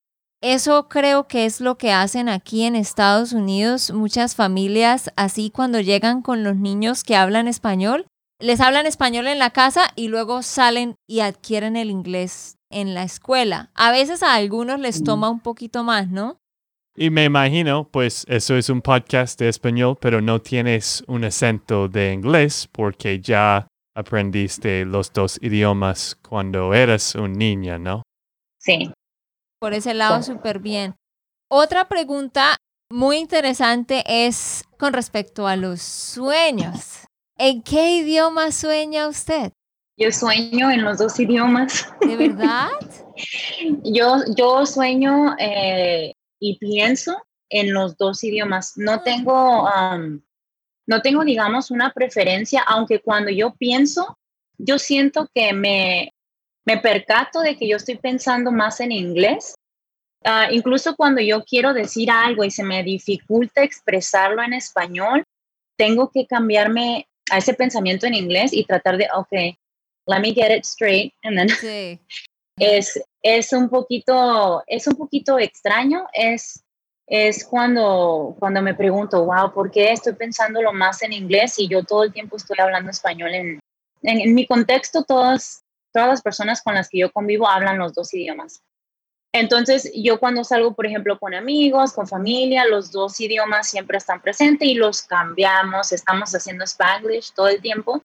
Eso 0.42 0.88
creo 0.88 1.28
que 1.28 1.44
es 1.44 1.60
lo 1.60 1.76
que 1.76 1.92
hacen 1.92 2.30
aquí 2.30 2.64
en 2.64 2.74
Estados 2.74 3.34
Unidos 3.34 3.90
muchas 3.90 4.34
familias, 4.34 5.12
así 5.14 5.50
cuando 5.50 5.80
llegan 5.80 6.22
con 6.22 6.44
los 6.44 6.56
niños 6.56 7.04
que 7.04 7.14
hablan 7.14 7.46
español, 7.46 8.06
les 8.38 8.60
hablan 8.60 8.86
español 8.86 9.26
en 9.26 9.38
la 9.38 9.50
casa 9.50 9.90
y 9.96 10.08
luego 10.08 10.42
salen 10.42 10.94
y 11.06 11.20
adquieren 11.20 11.76
el 11.76 11.90
inglés 11.90 12.56
en 12.70 12.94
la 12.94 13.02
escuela. 13.02 13.70
A 13.74 13.92
veces 13.92 14.22
a 14.22 14.34
algunos 14.34 14.80
les 14.80 15.04
toma 15.04 15.28
un 15.28 15.40
poquito 15.40 15.84
más, 15.84 16.08
¿no? 16.08 16.38
Y 16.96 17.10
me 17.10 17.24
imagino, 17.24 17.88
pues 17.90 18.24
eso 18.26 18.56
es 18.56 18.70
un 18.70 18.80
podcast 18.80 19.38
de 19.38 19.50
español, 19.50 19.98
pero 20.00 20.22
no 20.22 20.40
tienes 20.40 21.04
un 21.06 21.24
acento 21.24 21.86
de 21.88 22.14
inglés 22.14 22.66
porque 22.72 23.20
ya 23.20 23.68
aprendiste 23.94 24.86
los 24.86 25.12
dos 25.12 25.38
idiomas 25.42 26.16
cuando 26.26 26.72
eras 26.72 27.14
un 27.14 27.34
niño, 27.34 27.78
¿no? 27.78 28.02
Sí. 28.58 28.90
Por 29.60 29.74
ese 29.74 29.92
lado, 29.92 30.22
súper 30.22 30.58
bien. 30.58 30.96
Otra 31.48 31.86
pregunta 31.86 32.56
muy 32.90 33.18
interesante 33.18 34.02
es 34.06 34.64
con 34.78 34.94
respecto 34.94 35.46
a 35.46 35.56
los 35.56 35.82
sueños. 35.82 37.06
¿En 37.36 37.62
qué 37.62 37.96
idioma 37.96 38.52
sueña 38.52 39.06
usted? 39.06 39.52
Yo 39.98 40.10
sueño 40.12 40.70
en 40.70 40.82
los 40.82 40.96
dos 40.96 41.20
idiomas. 41.20 41.92
¿De 42.00 42.16
verdad? 42.16 42.70
Yo, 43.84 44.16
yo 44.34 44.64
sueño 44.64 45.36
eh, 45.38 46.14
y 46.38 46.58
pienso 46.58 47.22
en 47.50 47.74
los 47.74 47.98
dos 47.98 48.24
idiomas. 48.24 48.72
No 48.76 49.02
tengo, 49.02 49.68
am, 49.68 50.22
no 50.86 51.02
tengo, 51.02 51.22
digamos, 51.22 51.70
una 51.70 51.92
preferencia, 51.92 52.62
aunque 52.66 53.02
cuando 53.02 53.30
yo 53.30 53.54
pienso, 53.56 54.18
yo 54.56 54.78
siento 54.78 55.28
que 55.34 55.52
me, 55.52 56.14
me 56.66 56.78
percato 56.78 57.40
de 57.40 57.56
que 57.56 57.68
yo 57.68 57.76
estoy 57.76 57.96
pensando 57.96 58.52
más 58.52 58.80
en 58.80 58.92
inglés. 58.92 59.54
Ah, 60.24 60.48
incluso 60.50 60.94
cuando 60.96 61.20
yo 61.20 61.42
quiero 61.44 61.72
decir 61.72 62.10
algo 62.10 62.44
y 62.44 62.50
se 62.50 62.62
me 62.62 62.82
dificulta 62.82 63.62
expresarlo 63.62 64.42
en 64.42 64.52
español, 64.52 65.24
tengo 65.76 66.10
que 66.10 66.26
cambiarme 66.26 67.08
a 67.30 67.38
ese 67.38 67.54
pensamiento 67.54 68.06
en 68.06 68.14
inglés 68.14 68.52
y 68.52 68.64
tratar 68.64 68.98
de, 68.98 69.08
ok, 69.14 69.56
let 70.06 70.20
me 70.20 70.34
get 70.34 70.54
it 70.54 70.64
straight, 70.64 71.14
and 71.22 71.36
then 71.38 71.48
Sí. 71.48 71.98
es, 72.58 73.02
es 73.22 73.52
un 73.52 73.70
poquito, 73.70 74.62
es 74.66 74.86
un 74.86 74.96
poquito 74.96 75.38
extraño, 75.38 76.06
es, 76.12 76.62
es 77.06 77.44
cuando, 77.44 78.36
cuando 78.38 78.60
me 78.60 78.74
pregunto, 78.74 79.24
wow, 79.24 79.52
¿por 79.52 79.70
qué 79.70 79.92
estoy 79.92 80.12
pensándolo 80.14 80.72
más 80.72 81.02
en 81.02 81.14
inglés 81.14 81.58
y 81.58 81.66
yo 81.66 81.82
todo 81.82 82.04
el 82.04 82.12
tiempo 82.12 82.36
estoy 82.36 82.58
hablando 82.60 82.90
español? 82.90 83.34
En, 83.34 83.60
en, 84.02 84.20
en 84.20 84.34
mi 84.34 84.46
contexto, 84.46 85.02
todas, 85.04 85.62
todas 85.92 86.08
las 86.08 86.22
personas 86.22 86.62
con 86.62 86.74
las 86.74 86.88
que 86.88 86.98
yo 86.98 87.12
convivo 87.12 87.48
hablan 87.48 87.78
los 87.78 87.94
dos 87.94 88.12
idiomas. 88.14 88.62
Entonces, 89.32 89.90
yo 89.94 90.18
cuando 90.18 90.42
salgo, 90.42 90.74
por 90.74 90.86
ejemplo, 90.86 91.18
con 91.18 91.34
amigos, 91.34 91.92
con 91.92 92.08
familia, 92.08 92.64
los 92.66 92.90
dos 92.90 93.20
idiomas 93.20 93.68
siempre 93.68 93.98
están 93.98 94.20
presentes 94.20 94.68
y 94.68 94.74
los 94.74 95.02
cambiamos, 95.02 95.92
estamos 95.92 96.34
haciendo 96.34 96.64
spanglish 96.64 97.32
todo 97.34 97.48
el 97.48 97.60
tiempo 97.60 98.02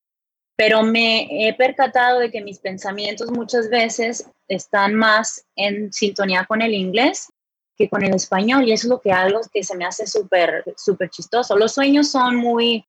pero 0.56 0.82
me 0.82 1.48
he 1.48 1.54
percatado 1.54 2.18
de 2.18 2.30
que 2.30 2.40
mis 2.40 2.58
pensamientos 2.58 3.30
muchas 3.30 3.68
veces 3.68 4.26
están 4.48 4.94
más 4.94 5.44
en 5.54 5.92
sintonía 5.92 6.46
con 6.46 6.62
el 6.62 6.72
inglés 6.72 7.28
que 7.76 7.90
con 7.90 8.02
el 8.02 8.14
español 8.14 8.66
y 8.66 8.72
eso 8.72 8.86
es 8.86 8.90
lo 8.90 9.00
que 9.02 9.12
algo 9.12 9.40
que 9.52 9.62
se 9.62 9.76
me 9.76 9.84
hace 9.84 10.06
súper 10.06 10.64
súper 10.78 11.10
chistoso. 11.10 11.58
Los 11.58 11.74
sueños 11.74 12.10
son 12.10 12.36
muy 12.36 12.86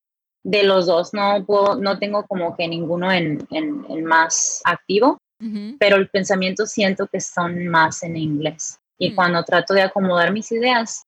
de 0.50 0.64
los 0.64 0.86
dos, 0.86 1.14
no 1.14 1.44
puedo, 1.46 1.76
no 1.76 2.00
tengo 2.00 2.26
como 2.26 2.56
que 2.56 2.68
ninguno 2.70 3.12
en, 3.12 3.46
en, 3.52 3.86
en 3.90 4.06
más 4.06 4.62
activo, 4.64 5.18
Ujú. 5.42 5.76
pero 5.78 5.98
el 5.98 6.08
pensamiento 6.08 6.66
siento 6.66 7.08
que 7.08 7.20
son 7.20 7.68
más 7.68 8.02
en 8.04 8.16
inglés. 8.16 8.80
Y 8.98 9.12
Mm. 9.12 9.16
cuando 9.16 9.44
trato 9.44 9.74
de 9.74 9.82
acomodar 9.82 10.32
mis 10.32 10.50
ideas, 10.54 11.04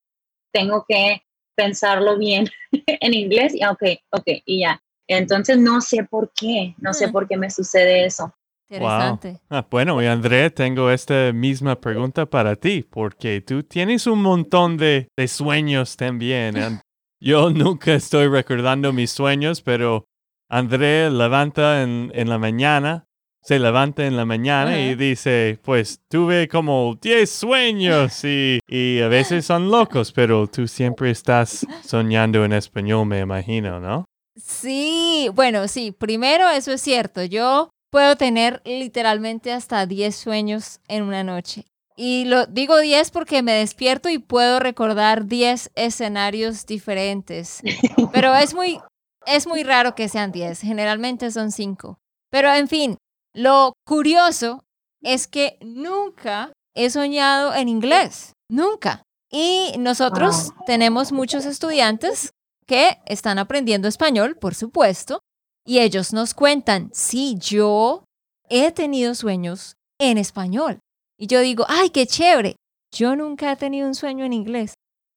tengo 0.51 0.83
que 0.87 1.21
pensarlo 1.55 2.17
bien 2.17 2.47
en 2.85 3.13
inglés 3.13 3.53
y 3.55 3.63
ok, 3.65 3.83
ok, 4.11 4.27
y 4.45 4.61
ya. 4.61 4.81
Entonces 5.07 5.57
no 5.57 5.79
sé 5.79 6.03
por 6.03 6.31
qué, 6.33 6.75
no 6.77 6.93
sé 6.93 7.07
Mm. 7.07 7.11
por 7.13 7.27
qué 7.29 7.37
me 7.37 7.49
sucede 7.49 8.05
eso. 8.05 8.33
Interesante. 8.69 9.39
Ah, 9.49 9.65
bueno, 9.71 9.99
y 10.03 10.05
André, 10.05 10.51
tengo 10.51 10.91
esta 10.91 11.31
misma 11.33 11.79
pregunta 11.79 12.25
para 12.27 12.55
ti, 12.55 12.83
porque 12.87 13.41
tú 13.41 13.63
tienes 13.63 14.05
un 14.05 14.21
montón 14.21 14.77
de, 14.77 15.07
de 15.17 15.27
sueños 15.29 15.95
también. 15.95 16.55
Yo 17.19 17.49
nunca 17.51 17.93
estoy 17.93 18.27
recordando 18.27 18.93
mis 18.93 19.11
sueños, 19.11 19.61
pero 19.61 20.05
André 20.49 21.09
levanta 21.11 21.83
en, 21.83 22.11
en 22.15 22.29
la 22.29 22.37
mañana, 22.37 23.05
se 23.41 23.59
levanta 23.59 24.05
en 24.05 24.17
la 24.17 24.25
mañana 24.25 24.79
y 24.79 24.95
dice, 24.95 25.59
pues 25.63 26.01
tuve 26.09 26.47
como 26.47 26.97
10 27.01 27.29
sueños 27.29 28.23
y, 28.23 28.59
y 28.67 28.99
a 28.99 29.07
veces 29.07 29.45
son 29.45 29.71
locos, 29.71 30.11
pero 30.11 30.47
tú 30.47 30.67
siempre 30.67 31.11
estás 31.11 31.65
soñando 31.83 32.43
en 32.43 32.53
español, 32.53 33.05
me 33.05 33.19
imagino, 33.19 33.79
¿no? 33.79 34.05
Sí, 34.35 35.29
bueno, 35.33 35.67
sí, 35.67 35.91
primero 35.91 36.49
eso 36.49 36.71
es 36.71 36.81
cierto. 36.81 37.23
Yo 37.23 37.69
puedo 37.91 38.15
tener 38.15 38.61
literalmente 38.65 39.51
hasta 39.51 39.85
10 39.85 40.15
sueños 40.15 40.79
en 40.87 41.03
una 41.03 41.23
noche. 41.23 41.65
Y 42.01 42.23
lo 42.23 42.45
digo 42.45 42.79
10 42.79 43.11
porque 43.11 43.43
me 43.43 43.51
despierto 43.51 44.07
y 44.07 44.19
puedo 44.19 44.61
recordar 44.61 45.25
10 45.25 45.71
escenarios 45.75 46.65
diferentes. 46.65 47.61
Pero 48.13 48.33
es 48.35 48.53
muy 48.53 48.79
es 49.25 49.47
muy 49.47 49.63
raro 49.63 49.95
que 49.95 50.07
sean 50.07 50.31
10, 50.31 50.61
generalmente 50.61 51.29
son 51.29 51.51
5. 51.51 51.97
Pero 52.31 52.53
en 52.53 52.69
fin, 52.69 52.97
lo 53.33 53.73
curioso 53.85 54.63
es 55.03 55.27
que 55.27 55.57
nunca 55.59 56.53
he 56.73 56.89
soñado 56.89 57.53
en 57.53 57.67
inglés, 57.67 58.31
nunca. 58.49 59.03
Y 59.29 59.73
nosotros 59.77 60.51
tenemos 60.65 61.11
muchos 61.11 61.45
estudiantes 61.45 62.31
que 62.65 62.97
están 63.07 63.39
aprendiendo 63.39 63.89
español, 63.89 64.37
por 64.37 64.55
supuesto, 64.55 65.19
y 65.65 65.79
ellos 65.79 66.13
nos 66.13 66.33
cuentan, 66.33 66.91
sí, 66.93 67.35
yo 67.39 68.05
he 68.47 68.71
tenido 68.71 69.15
sueños 69.15 69.75
en 69.99 70.17
español. 70.17 70.79
Y 71.19 71.27
yo 71.27 71.41
digo, 71.41 71.65
ay, 71.67 71.89
qué 71.89 72.07
chévere. 72.07 72.55
Yo 72.95 73.15
nunca 73.17 73.51
he 73.51 73.55
tenido 73.57 73.85
un 73.87 73.93
sueño 73.93 74.23
en 74.25 74.33
inglés. 74.33 74.73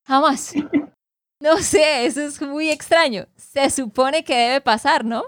Jamás. 0.06 0.52
No 1.40 1.56
sé, 1.56 2.06
eso 2.06 2.20
es 2.22 2.40
muy 2.40 2.70
extraño. 2.70 3.26
Se 3.34 3.68
supone 3.68 4.22
que 4.22 4.32
debe 4.32 4.60
pasar, 4.60 5.04
¿no? 5.04 5.24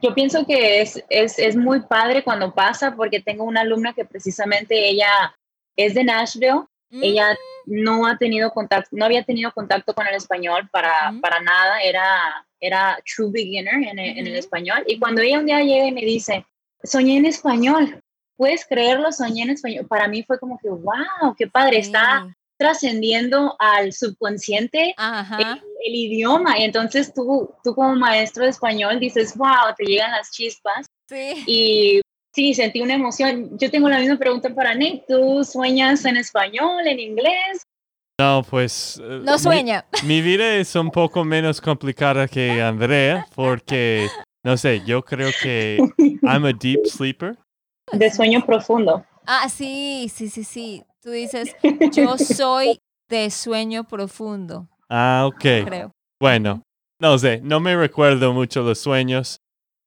Yo 0.00 0.14
pienso 0.14 0.46
que 0.46 0.80
es, 0.80 1.04
es, 1.10 1.38
es 1.38 1.56
muy 1.56 1.82
padre 1.82 2.24
cuando 2.24 2.54
pasa 2.54 2.96
porque 2.96 3.20
tengo 3.20 3.44
una 3.44 3.60
alumna 3.60 3.92
que 3.92 4.06
precisamente 4.06 4.88
ella 4.88 5.36
es 5.76 5.92
de 5.92 6.04
Nashville. 6.04 6.64
Ella 6.90 7.34
mm. 7.34 7.84
no 7.84 8.06
ha 8.06 8.16
tenido 8.16 8.50
contacto, 8.52 8.88
no 8.96 9.04
había 9.04 9.24
tenido 9.24 9.52
contacto 9.52 9.92
con 9.92 10.06
el 10.06 10.14
español 10.14 10.70
para, 10.72 11.12
para 11.20 11.42
nada. 11.42 11.82
Era, 11.82 12.46
era 12.60 12.98
true 13.04 13.30
beginner 13.30 13.74
en 13.74 13.98
el, 13.98 14.18
en 14.20 14.26
el 14.26 14.36
español. 14.36 14.84
Y 14.86 14.98
cuando 14.98 15.20
ella 15.20 15.38
un 15.38 15.44
día 15.44 15.60
llega 15.60 15.84
y 15.84 15.92
me 15.92 16.00
dice, 16.00 16.46
soñé 16.82 17.18
en 17.18 17.26
español, 17.26 18.02
¿puedes 18.38 18.64
creerlo? 18.64 19.12
Soñé 19.12 19.42
en 19.42 19.50
español. 19.50 19.86
Para 19.86 20.08
mí 20.08 20.22
fue 20.22 20.38
como 20.38 20.58
que, 20.58 20.70
wow, 20.70 21.34
qué 21.36 21.48
padre, 21.48 21.78
está 21.78 22.26
trascendiendo 22.56 23.54
al 23.58 23.92
subconsciente 23.92 24.94
el, 24.98 25.94
idioma. 25.94 26.58
Y 26.58 26.64
entonces 26.64 27.12
tú, 27.12 27.54
tú 27.62 27.74
como 27.74 27.94
maestro 27.96 28.44
de 28.44 28.50
español 28.50 28.98
dices, 28.98 29.36
wow, 29.36 29.74
te 29.76 29.84
llegan 29.84 30.12
las 30.12 30.30
chispas. 30.30 30.86
Sí. 31.08 31.44
Y 31.46 32.00
sí, 32.34 32.54
sentí 32.54 32.80
una 32.80 32.94
emoción. 32.94 33.58
Yo 33.58 33.70
tengo 33.70 33.88
la 33.88 33.98
misma 33.98 34.18
pregunta 34.18 34.54
para 34.54 34.74
Nick. 34.74 35.04
¿Tú 35.06 35.44
sueñas 35.44 36.04
en 36.04 36.16
español, 36.16 36.86
en 36.86 37.00
inglés? 37.00 37.62
No, 38.20 38.44
pues... 38.48 39.00
Eh, 39.02 39.20
no 39.22 39.38
sueña. 39.38 39.84
Mi, 40.04 40.20
vida 40.20 40.56
es 40.56 40.74
un 40.74 40.90
poco 40.90 41.24
menos 41.24 41.60
complicada 41.60 42.26
que 42.26 42.60
Andrea 42.60 43.26
porque, 43.34 44.08
no 44.44 44.56
sé, 44.56 44.82
yo 44.84 45.04
creo 45.04 45.30
que 45.40 45.78
I'm 46.22 46.44
a 46.44 46.52
deep 46.52 46.86
sleeper. 46.86 47.36
De 47.92 48.10
sueño 48.10 48.44
profundo. 48.44 49.04
Ah, 49.26 49.48
sí, 49.48 50.10
sí, 50.12 50.28
sí, 50.28 50.44
sí. 50.44 50.84
Tú 51.02 51.10
dices, 51.10 51.54
yo 51.92 52.18
soy 52.18 52.78
de 53.08 53.30
sueño 53.30 53.84
profundo. 53.84 54.68
Ah, 54.88 55.24
ok. 55.26 55.40
Creo. 55.64 55.92
Bueno, 56.20 56.62
no 57.00 57.18
sé, 57.18 57.40
no 57.42 57.60
me 57.60 57.76
recuerdo 57.76 58.32
mucho 58.32 58.62
los 58.62 58.78
sueños. 58.78 59.38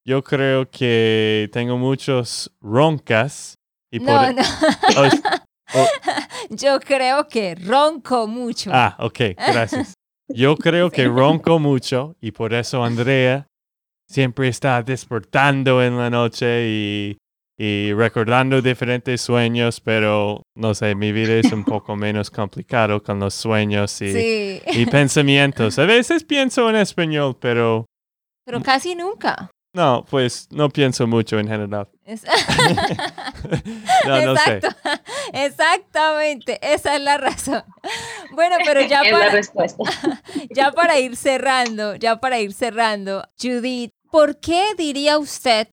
Yo 0.05 0.23
creo 0.23 0.69
que 0.69 1.49
tengo 1.51 1.77
muchos 1.77 2.51
roncas. 2.61 3.55
Y 3.91 3.99
no, 3.99 4.05
por... 4.05 4.23
E- 4.29 4.33
no. 4.33 4.41
Yo 6.49 6.79
creo 6.79 7.27
que 7.27 7.55
ronco 7.55 8.27
mucho. 8.27 8.71
Ah, 8.73 8.95
ok, 8.99 9.19
gracias. 9.37 9.93
Yo 10.29 10.55
creo 10.55 10.89
que 10.89 11.07
ronco 11.07 11.59
mucho 11.59 12.15
y 12.21 12.31
por 12.31 12.53
eso 12.53 12.83
Andrea 12.83 13.47
siempre 14.07 14.47
está 14.47 14.81
despertando 14.81 15.83
en 15.83 15.97
la 15.97 16.09
noche 16.09 16.67
y 16.67 17.17
y 17.63 17.93
recordando 17.93 18.59
diferentes 18.59 19.21
sueños, 19.21 19.79
pero 19.79 20.41
no 20.55 20.73
sé, 20.73 20.95
mi 20.95 21.11
vida 21.11 21.33
es 21.33 21.51
un 21.51 21.63
poco 21.63 21.95
menos 21.95 22.31
complicado 22.31 23.03
con 23.03 23.19
los 23.19 23.35
sueños 23.35 24.01
y, 24.01 24.59
y 24.65 24.85
pensamientos. 24.91 25.77
A 25.77 25.85
veces 25.85 26.23
pienso 26.23 26.67
en 26.71 26.77
español, 26.77 27.37
pero... 27.39 27.85
Pero 28.45 28.63
casi 28.63 28.95
nunca. 28.95 29.51
No, 29.75 30.03
pues 30.09 30.47
no 30.49 30.69
pienso 30.69 31.05
mucho 31.05 31.37
en 31.37 31.47
general. 31.47 31.87
no, 34.07 34.25
no 34.25 34.31
Exacto. 34.31 34.69
Sé. 34.71 35.45
Exactamente, 35.45 36.57
esa 36.63 36.95
es 36.95 37.01
la 37.01 37.17
razón. 37.17 37.63
Bueno, 38.31 38.55
pero 38.65 38.81
ya 38.81 39.03
para, 39.03 39.27
la 39.27 39.29
respuesta. 39.29 39.83
ya 40.49 40.71
para 40.71 40.99
ir 40.99 41.15
cerrando, 41.15 41.93
ya 41.93 42.19
para 42.19 42.39
ir 42.39 42.53
cerrando, 42.53 43.23
Judith, 43.39 43.91
¿por 44.09 44.39
qué 44.39 44.73
diría 44.75 45.19
usted 45.19 45.67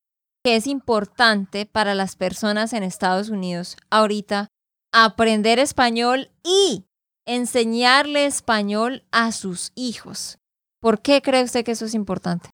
que 0.48 0.56
es 0.56 0.66
importante 0.66 1.66
para 1.66 1.94
las 1.94 2.16
personas 2.16 2.72
en 2.72 2.82
Estados 2.82 3.28
Unidos 3.28 3.76
ahorita 3.90 4.48
aprender 4.94 5.58
español 5.58 6.30
y 6.42 6.86
enseñarle 7.26 8.24
español 8.24 9.04
a 9.12 9.32
sus 9.32 9.72
hijos. 9.74 10.38
¿Por 10.80 11.02
qué 11.02 11.20
cree 11.20 11.42
usted 11.42 11.66
que 11.66 11.72
eso 11.72 11.84
es 11.84 11.92
importante? 11.92 12.48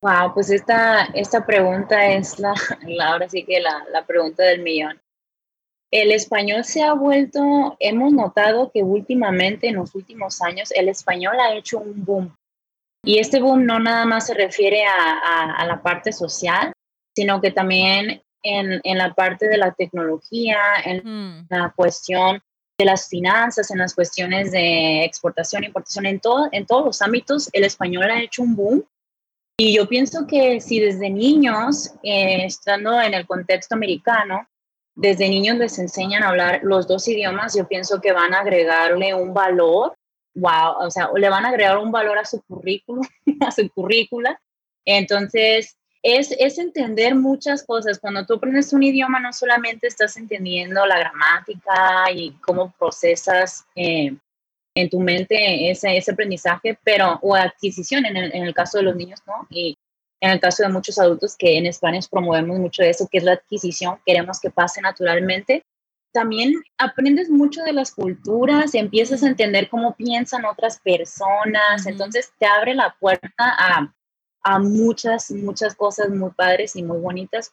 Wow, 0.00 0.32
pues 0.32 0.48
esta, 0.50 1.06
esta 1.06 1.44
pregunta 1.44 2.12
es 2.12 2.38
la, 2.38 2.54
ahora 3.04 3.28
sí 3.28 3.44
que 3.44 3.58
la, 3.58 3.84
la 3.92 4.06
pregunta 4.06 4.44
del 4.44 4.62
millón. 4.62 5.00
El 5.90 6.12
español 6.12 6.62
se 6.62 6.84
ha 6.84 6.92
vuelto, 6.92 7.76
hemos 7.80 8.12
notado 8.12 8.70
que 8.70 8.84
últimamente, 8.84 9.66
en 9.66 9.74
los 9.74 9.96
últimos 9.96 10.40
años, 10.40 10.70
el 10.70 10.88
español 10.88 11.34
ha 11.40 11.52
hecho 11.54 11.80
un 11.80 12.04
boom. 12.04 12.36
Y 13.04 13.18
este 13.18 13.40
boom 13.40 13.66
no 13.66 13.80
nada 13.80 14.04
más 14.04 14.28
se 14.28 14.34
refiere 14.34 14.84
a, 14.84 15.56
a 15.56 15.66
la 15.66 15.82
parte 15.82 16.12
social, 16.12 16.72
sino 17.20 17.38
que 17.42 17.50
también 17.50 18.22
en, 18.42 18.80
en 18.82 18.96
la 18.96 19.12
parte 19.12 19.46
de 19.46 19.58
la 19.58 19.72
tecnología, 19.72 20.56
en 20.86 21.02
mm. 21.04 21.46
la 21.50 21.70
cuestión 21.76 22.40
de 22.78 22.86
las 22.86 23.10
finanzas, 23.10 23.70
en 23.70 23.76
las 23.76 23.94
cuestiones 23.94 24.52
de 24.52 25.04
exportación, 25.04 25.64
importación, 25.64 26.06
en, 26.06 26.18
todo, 26.18 26.48
en 26.50 26.64
todos 26.64 26.82
los 26.82 27.02
ámbitos, 27.02 27.50
el 27.52 27.64
español 27.64 28.10
ha 28.10 28.22
hecho 28.22 28.40
un 28.40 28.56
boom. 28.56 28.84
Y 29.58 29.74
yo 29.74 29.86
pienso 29.86 30.26
que 30.26 30.62
si 30.62 30.80
desde 30.80 31.10
niños, 31.10 31.92
eh, 32.02 32.46
estando 32.46 32.98
en 32.98 33.12
el 33.12 33.26
contexto 33.26 33.74
americano, 33.74 34.48
desde 34.94 35.28
niños 35.28 35.58
les 35.58 35.78
enseñan 35.78 36.22
a 36.22 36.30
hablar 36.30 36.60
los 36.62 36.88
dos 36.88 37.06
idiomas, 37.06 37.54
yo 37.54 37.68
pienso 37.68 38.00
que 38.00 38.12
van 38.12 38.32
a 38.32 38.40
agregarle 38.40 39.12
un 39.12 39.34
valor, 39.34 39.92
wow, 40.36 40.86
o 40.86 40.90
sea, 40.90 41.10
le 41.14 41.28
van 41.28 41.44
a 41.44 41.50
agregar 41.50 41.76
un 41.76 41.92
valor 41.92 42.16
a 42.16 42.24
su 42.24 42.40
currículum, 42.44 43.06
a 43.46 43.50
su 43.50 43.68
currícula. 43.68 44.40
Entonces, 44.86 45.76
es, 46.02 46.32
es, 46.38 46.58
entender 46.58 47.14
muchas 47.14 47.62
cosas. 47.62 47.98
Cuando 47.98 48.24
tú 48.24 48.34
aprendes 48.34 48.72
un 48.72 48.82
idioma, 48.82 49.20
no 49.20 49.32
solamente 49.32 49.86
estás 49.86 50.16
entendiendo 50.16 50.86
la 50.86 50.98
gramática 50.98 52.10
y 52.14 52.32
cómo 52.40 52.72
procesas 52.78 53.66
eh, 53.74 54.14
en 54.74 54.88
tu 54.88 55.00
mente 55.00 55.70
ese, 55.70 55.96
ese, 55.96 56.12
aprendizaje, 56.12 56.78
pero, 56.84 57.18
o 57.22 57.34
adquisición 57.34 58.06
en 58.06 58.16
el, 58.16 58.34
en 58.34 58.44
el, 58.44 58.54
caso 58.54 58.78
de 58.78 58.84
los 58.84 58.96
niños, 58.96 59.20
¿no? 59.26 59.46
Y 59.50 59.76
en 60.20 60.30
el 60.30 60.40
caso 60.40 60.62
de 60.62 60.68
muchos 60.68 60.98
adultos 60.98 61.36
que 61.36 61.58
en 61.58 61.66
España 61.66 62.00
promovemos 62.10 62.58
mucho 62.58 62.82
eso, 62.82 63.08
que 63.10 63.18
es 63.18 63.24
la 63.24 63.32
adquisición, 63.32 63.98
queremos 64.06 64.40
que 64.40 64.50
pase 64.50 64.80
naturalmente. 64.80 65.62
También 66.12 66.54
aprendes 66.76 67.30
mucho 67.30 67.62
de 67.62 67.72
las 67.72 67.92
culturas, 67.92 68.74
empiezas 68.74 69.22
a 69.22 69.28
entender 69.28 69.68
cómo 69.68 69.94
piensan 69.94 70.44
otras 70.44 70.80
personas, 70.80 71.86
entonces 71.86 72.32
te 72.38 72.46
abre 72.46 72.74
la 72.74 72.96
puerta 72.98 73.30
a, 73.38 73.92
a 74.42 74.58
muchas, 74.58 75.30
muchas 75.30 75.74
cosas 75.74 76.10
muy 76.10 76.30
padres 76.30 76.76
y 76.76 76.82
muy 76.82 76.98
bonitas. 76.98 77.52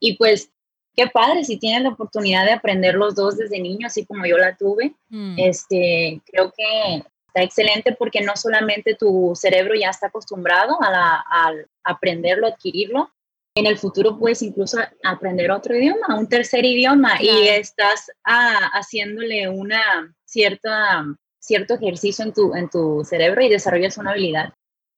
Y 0.00 0.16
pues, 0.16 0.50
qué 0.94 1.06
padre 1.06 1.44
si 1.44 1.58
tienes 1.58 1.82
la 1.82 1.90
oportunidad 1.90 2.44
de 2.44 2.52
aprender 2.52 2.94
los 2.94 3.14
dos 3.14 3.36
desde 3.36 3.60
niño, 3.60 3.86
así 3.86 4.04
como 4.04 4.26
yo 4.26 4.36
la 4.36 4.56
tuve. 4.56 4.94
Mm. 5.08 5.36
Este, 5.38 6.20
creo 6.26 6.52
que 6.56 7.04
está 7.28 7.42
excelente 7.42 7.92
porque 7.92 8.20
no 8.20 8.36
solamente 8.36 8.94
tu 8.94 9.32
cerebro 9.34 9.74
ya 9.74 9.90
está 9.90 10.08
acostumbrado 10.08 10.78
a, 10.80 11.52
aprenderlo, 11.82 12.46
adquirirlo, 12.46 13.10
en 13.56 13.66
el 13.66 13.78
futuro 13.78 14.18
puedes 14.18 14.42
incluso 14.42 14.78
aprender 15.04 15.50
otro 15.52 15.76
idioma, 15.76 16.18
un 16.18 16.28
tercer 16.28 16.64
idioma, 16.64 17.22
y 17.22 17.48
estás 17.48 18.10
ah, 18.24 18.70
haciéndole 18.72 19.48
una 19.48 20.12
cierta, 20.24 21.04
cierto 21.38 21.74
ejercicio 21.74 22.24
en 22.24 22.32
tu, 22.32 22.54
en 22.54 22.68
tu 22.68 23.04
cerebro 23.04 23.42
y 23.42 23.48
desarrollas 23.48 23.96
una 23.96 24.10
habilidad 24.10 24.54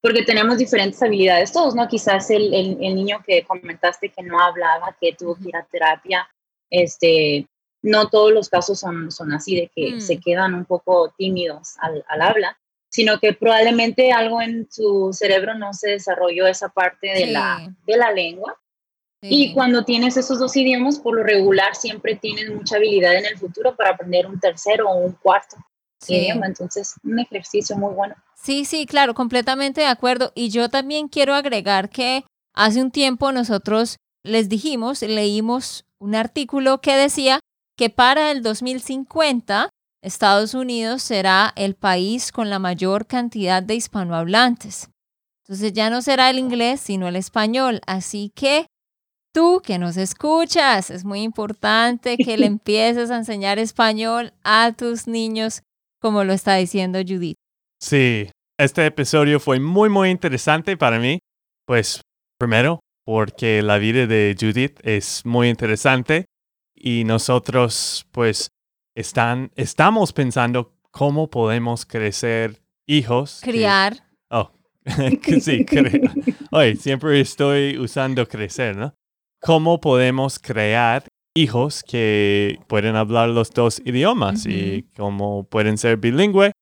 porque 0.07 0.23
tenemos 0.23 0.59
diferentes 0.59 1.03
habilidades 1.03 1.51
todos, 1.51 1.75
¿no? 1.75 1.89
Quizás 1.89 2.31
el, 2.31 2.55
el, 2.55 2.95
niño 2.95 3.25
que 3.27 3.43
comentaste 3.43 4.11
que 4.11 4.23
no 4.23 4.39
hablaba, 4.39 4.97
que 5.01 5.15
tuvo 5.15 5.35
que 5.35 5.49
ir 5.49 5.57
a 5.57 5.67
terapia, 5.67 6.31
este, 6.71 7.49
no 7.83 8.09
todos 8.09 8.33
los 8.33 8.49
casos 8.49 8.79
son, 8.79 9.11
son 9.11 9.33
así, 9.33 9.57
de 9.57 9.69
que 9.75 10.01
se 10.01 10.19
mm. 10.19 10.21
quedan 10.21 10.55
un 10.55 10.65
poco 10.65 11.13
tímidos 11.19 11.75
al, 11.81 12.05
al, 12.07 12.23
habla, 12.23 12.57
sino 12.89 13.19
que 13.19 13.33
probablemente 13.33 14.13
algo 14.13 14.41
en 14.41 14.69
su 14.71 15.11
cerebro 15.13 15.55
no 15.55 15.73
se 15.73 15.91
desarrolló 15.91 16.47
esa 16.47 16.69
parte 16.69 17.09
de, 17.09 17.27
la, 17.27 17.75
de 17.85 17.97
la 17.97 18.13
lengua. 18.13 18.57
Y 19.23 19.55
cuando 19.55 19.85
tienes 19.85 20.17
esos 20.17 20.39
dos 20.39 20.55
idiomas, 20.57 21.01
por 21.01 21.17
lo 21.17 21.25
regular 21.25 21.75
siempre 21.75 22.15
tienes 22.15 22.49
mucha 22.49 22.77
habilidad 22.77 23.17
en 23.17 23.27
el 23.27 23.37
futuro 23.37 23.75
para 23.75 23.91
aprender 23.91 24.25
un 24.29 24.39
tercero 24.39 24.89
o 24.89 24.99
un 24.99 25.15
cuarto 25.15 25.57
idioma. 26.07 26.47
Entonces, 26.47 26.95
un 27.03 27.19
ejercicio 27.19 27.77
muy 27.77 27.93
bueno. 27.93 28.15
Sí, 28.47 28.65
sí, 28.65 28.87
claro, 28.87 29.13
completamente 29.15 29.81
de 29.81 29.89
acuerdo. 29.89 30.31
Y 30.37 30.51
yo 30.51 30.69
también 30.69 31.09
quiero 31.09 31.35
agregar 31.35 31.91
que 31.91 32.25
hace 32.55 32.81
un 32.81 32.93
tiempo 32.93 33.33
nosotros 33.33 33.97
les 34.23 34.49
dijimos, 34.49 35.03
leímos 35.03 35.85
un 35.99 36.15
artículo 36.15 36.81
que 36.81 36.95
decía 36.95 37.41
que 37.77 37.91
para 37.91 38.31
el 38.31 38.45
2050 38.45 39.71
Estados 40.01 40.55
Unidos 40.55 41.03
será 41.03 41.53
el 41.57 41.75
país 41.75 42.31
con 42.31 42.49
la 42.49 42.61
mayor 42.61 43.09
cantidad 43.09 43.65
de 43.65 43.75
hispanohablantes. 43.75 44.91
Entonces 45.43 45.73
ya 45.73 45.91
no 45.91 46.01
será 46.01 46.31
el 46.31 46.39
inglés, 46.39 46.81
sino 46.81 47.09
el 47.09 47.17
español. 47.17 47.81
Así 47.89 48.31
que 48.33 48.67
tú 49.35 49.61
que 49.61 49.79
nos 49.79 49.97
escuchas, 49.97 50.91
es 50.91 51.05
muy 51.05 51.23
importante 51.23 52.17
que 52.17 52.39
le 52.39 52.47
empieces 52.55 53.11
a 53.11 53.17
enseñar 53.17 53.59
español 53.59 54.35
a 54.45 54.71
tus 54.71 55.09
niños, 55.09 55.63
como 56.01 56.23
lo 56.23 56.33
está 56.33 56.55
diciendo 56.55 57.01
Judith. 57.01 57.35
Sí, 57.81 58.29
este 58.59 58.87
episodio 58.87 59.41
fue 59.41 59.61
muy, 59.61 59.89
muy 59.89 60.11
interesante 60.11 60.77
para 60.77 60.99
mí. 60.99 61.19
Pues, 61.67 62.01
primero, 62.39 62.81
porque 63.05 63.63
la 63.63 63.79
vida 63.79 64.07
de 64.07 64.37
Judith 64.39 64.79
es 64.83 65.25
muy 65.25 65.49
interesante 65.49 66.27
y 66.75 67.05
nosotros, 67.05 68.07
pues, 68.13 68.49
están, 68.97 69.51
estamos 69.57 70.13
pensando 70.13 70.75
cómo 70.91 71.29
podemos 71.29 71.85
crecer 71.87 72.61
hijos. 72.89 73.41
que- 73.43 73.51
Criar. 73.51 73.97
Oh, 74.31 74.51
sí, 75.41 75.65
cre- 75.67 76.37
Oye, 76.53 76.77
siempre 76.77 77.21
estoy 77.21 77.79
usando 77.79 78.27
crecer, 78.27 78.77
¿no? 78.77 78.95
¿Cómo 79.43 79.81
podemos 79.81 80.39
crear 80.39 81.05
hijos 81.37 81.83
que 81.83 82.59
pueden 82.69 82.97
hablar 82.97 83.29
los 83.29 83.51
dos 83.51 83.83
idiomas 83.85 84.47
y 84.47 84.85
cómo 84.97 85.45
pueden 85.45 85.77
ser 85.77 85.99
bilingües? 85.99 86.53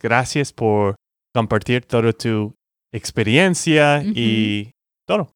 Gracias 0.00 0.52
por 0.52 0.96
compartir 1.34 1.84
toda 1.84 2.12
tu 2.12 2.54
experiencia 2.92 4.02
y 4.02 4.70
todo. 5.06 5.30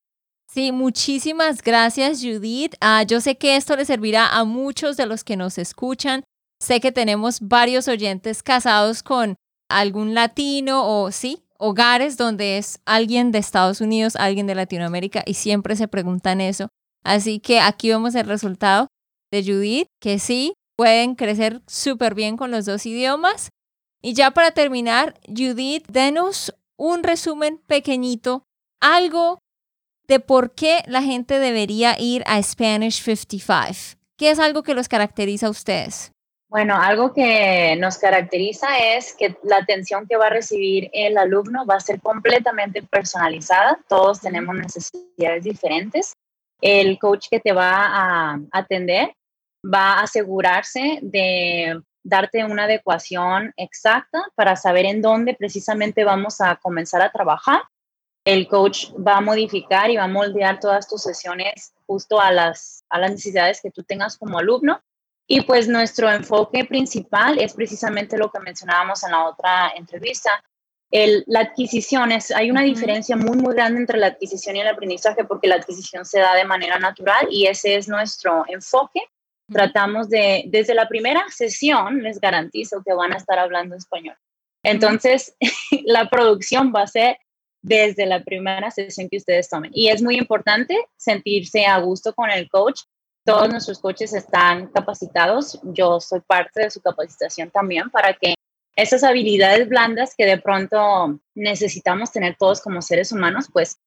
Sí, 0.52 0.70
muchísimas 0.70 1.62
gracias 1.62 2.20
Judith. 2.20 2.74
Ah, 2.80 3.04
yo 3.04 3.20
sé 3.20 3.36
que 3.38 3.56
esto 3.56 3.74
le 3.74 3.84
servirá 3.84 4.28
a 4.28 4.44
muchos 4.44 4.96
de 4.96 5.06
los 5.06 5.24
que 5.24 5.36
nos 5.36 5.56
escuchan. 5.56 6.24
Sé 6.60 6.80
que 6.80 6.92
tenemos 6.92 7.40
varios 7.40 7.88
oyentes 7.88 8.42
casados 8.42 9.02
con 9.02 9.36
algún 9.70 10.14
latino 10.14 10.86
o 10.86 11.10
sí, 11.10 11.42
hogares 11.58 12.16
donde 12.16 12.58
es 12.58 12.80
alguien 12.84 13.32
de 13.32 13.38
Estados 13.38 13.80
Unidos, 13.80 14.14
alguien 14.16 14.46
de 14.46 14.54
Latinoamérica 14.54 15.22
y 15.24 15.34
siempre 15.34 15.74
se 15.74 15.88
preguntan 15.88 16.40
eso. 16.40 16.68
Así 17.02 17.40
que 17.40 17.60
aquí 17.60 17.88
vemos 17.88 18.14
el 18.14 18.26
resultado 18.26 18.88
de 19.30 19.42
Judith, 19.42 19.86
que 20.00 20.18
sí, 20.18 20.52
pueden 20.76 21.14
crecer 21.14 21.62
súper 21.66 22.14
bien 22.14 22.36
con 22.36 22.50
los 22.50 22.66
dos 22.66 22.84
idiomas. 22.84 23.48
Y 24.02 24.14
ya 24.14 24.32
para 24.32 24.50
terminar, 24.50 25.14
Judith, 25.28 25.86
denos 25.88 26.54
un 26.76 27.04
resumen 27.04 27.58
pequeñito, 27.58 28.42
algo 28.80 29.38
de 30.08 30.18
por 30.18 30.54
qué 30.54 30.82
la 30.86 31.02
gente 31.02 31.38
debería 31.38 31.98
ir 31.98 32.24
a 32.26 32.42
Spanish 32.42 33.00
55. 33.00 33.98
¿Qué 34.18 34.30
es 34.30 34.40
algo 34.40 34.64
que 34.64 34.74
los 34.74 34.88
caracteriza 34.88 35.46
a 35.46 35.50
ustedes? 35.50 36.12
Bueno, 36.48 36.76
algo 36.76 37.14
que 37.14 37.76
nos 37.78 37.96
caracteriza 37.96 38.76
es 38.76 39.14
que 39.14 39.36
la 39.42 39.56
atención 39.56 40.06
que 40.06 40.18
va 40.18 40.26
a 40.26 40.30
recibir 40.30 40.90
el 40.92 41.16
alumno 41.16 41.64
va 41.64 41.76
a 41.76 41.80
ser 41.80 42.00
completamente 42.00 42.82
personalizada. 42.82 43.80
Todos 43.88 44.20
tenemos 44.20 44.54
necesidades 44.54 45.44
diferentes. 45.44 46.12
El 46.60 46.98
coach 46.98 47.28
que 47.30 47.40
te 47.40 47.52
va 47.52 47.70
a 47.72 48.40
atender 48.50 49.14
va 49.64 49.94
a 49.94 50.02
asegurarse 50.02 50.98
de 51.00 51.80
darte 52.04 52.44
una 52.44 52.64
adecuación 52.64 53.52
exacta 53.56 54.22
para 54.34 54.56
saber 54.56 54.86
en 54.86 55.02
dónde 55.02 55.34
precisamente 55.34 56.04
vamos 56.04 56.40
a 56.40 56.56
comenzar 56.56 57.02
a 57.02 57.12
trabajar. 57.12 57.62
El 58.24 58.46
coach 58.46 58.92
va 58.94 59.16
a 59.16 59.20
modificar 59.20 59.90
y 59.90 59.96
va 59.96 60.04
a 60.04 60.08
moldear 60.08 60.60
todas 60.60 60.88
tus 60.88 61.02
sesiones 61.02 61.74
justo 61.86 62.20
a 62.20 62.30
las, 62.30 62.84
a 62.88 62.98
las 62.98 63.10
necesidades 63.10 63.60
que 63.60 63.70
tú 63.70 63.82
tengas 63.82 64.16
como 64.16 64.38
alumno. 64.38 64.80
Y 65.26 65.42
pues 65.42 65.68
nuestro 65.68 66.10
enfoque 66.10 66.64
principal 66.64 67.38
es 67.38 67.54
precisamente 67.54 68.18
lo 68.18 68.30
que 68.30 68.40
mencionábamos 68.40 69.02
en 69.04 69.12
la 69.12 69.24
otra 69.24 69.72
entrevista. 69.76 70.30
El, 70.90 71.24
la 71.26 71.40
adquisición 71.40 72.12
es, 72.12 72.30
hay 72.30 72.50
una 72.50 72.62
diferencia 72.62 73.16
muy, 73.16 73.38
muy 73.38 73.54
grande 73.54 73.80
entre 73.80 73.98
la 73.98 74.08
adquisición 74.08 74.56
y 74.56 74.60
el 74.60 74.68
aprendizaje 74.68 75.24
porque 75.24 75.48
la 75.48 75.54
adquisición 75.54 76.04
se 76.04 76.20
da 76.20 76.34
de 76.34 76.44
manera 76.44 76.78
natural 76.78 77.28
y 77.30 77.46
ese 77.46 77.76
es 77.76 77.88
nuestro 77.88 78.44
enfoque. 78.46 79.00
Tratamos 79.52 80.08
de, 80.08 80.44
desde 80.46 80.74
la 80.74 80.88
primera 80.88 81.24
sesión, 81.28 82.02
les 82.02 82.20
garantizo 82.20 82.82
que 82.84 82.94
van 82.94 83.12
a 83.12 83.16
estar 83.16 83.38
hablando 83.38 83.76
español. 83.76 84.16
Entonces, 84.62 85.36
la 85.84 86.08
producción 86.08 86.72
va 86.74 86.82
a 86.82 86.86
ser 86.86 87.18
desde 87.62 88.06
la 88.06 88.22
primera 88.22 88.70
sesión 88.70 89.08
que 89.08 89.18
ustedes 89.18 89.48
tomen. 89.48 89.70
Y 89.74 89.88
es 89.88 90.02
muy 90.02 90.16
importante 90.16 90.76
sentirse 90.96 91.66
a 91.66 91.78
gusto 91.78 92.12
con 92.14 92.30
el 92.30 92.48
coach. 92.48 92.80
Todos 93.24 93.48
nuestros 93.48 93.78
coaches 93.78 94.12
están 94.12 94.66
capacitados. 94.68 95.60
Yo 95.62 96.00
soy 96.00 96.20
parte 96.20 96.62
de 96.62 96.70
su 96.70 96.80
capacitación 96.80 97.50
también 97.50 97.88
para 97.90 98.14
que 98.14 98.34
esas 98.74 99.04
habilidades 99.04 99.68
blandas 99.68 100.14
que 100.16 100.26
de 100.26 100.38
pronto 100.38 101.20
necesitamos 101.34 102.10
tener 102.10 102.36
todos 102.36 102.60
como 102.60 102.82
seres 102.82 103.12
humanos, 103.12 103.48
pues 103.52 103.78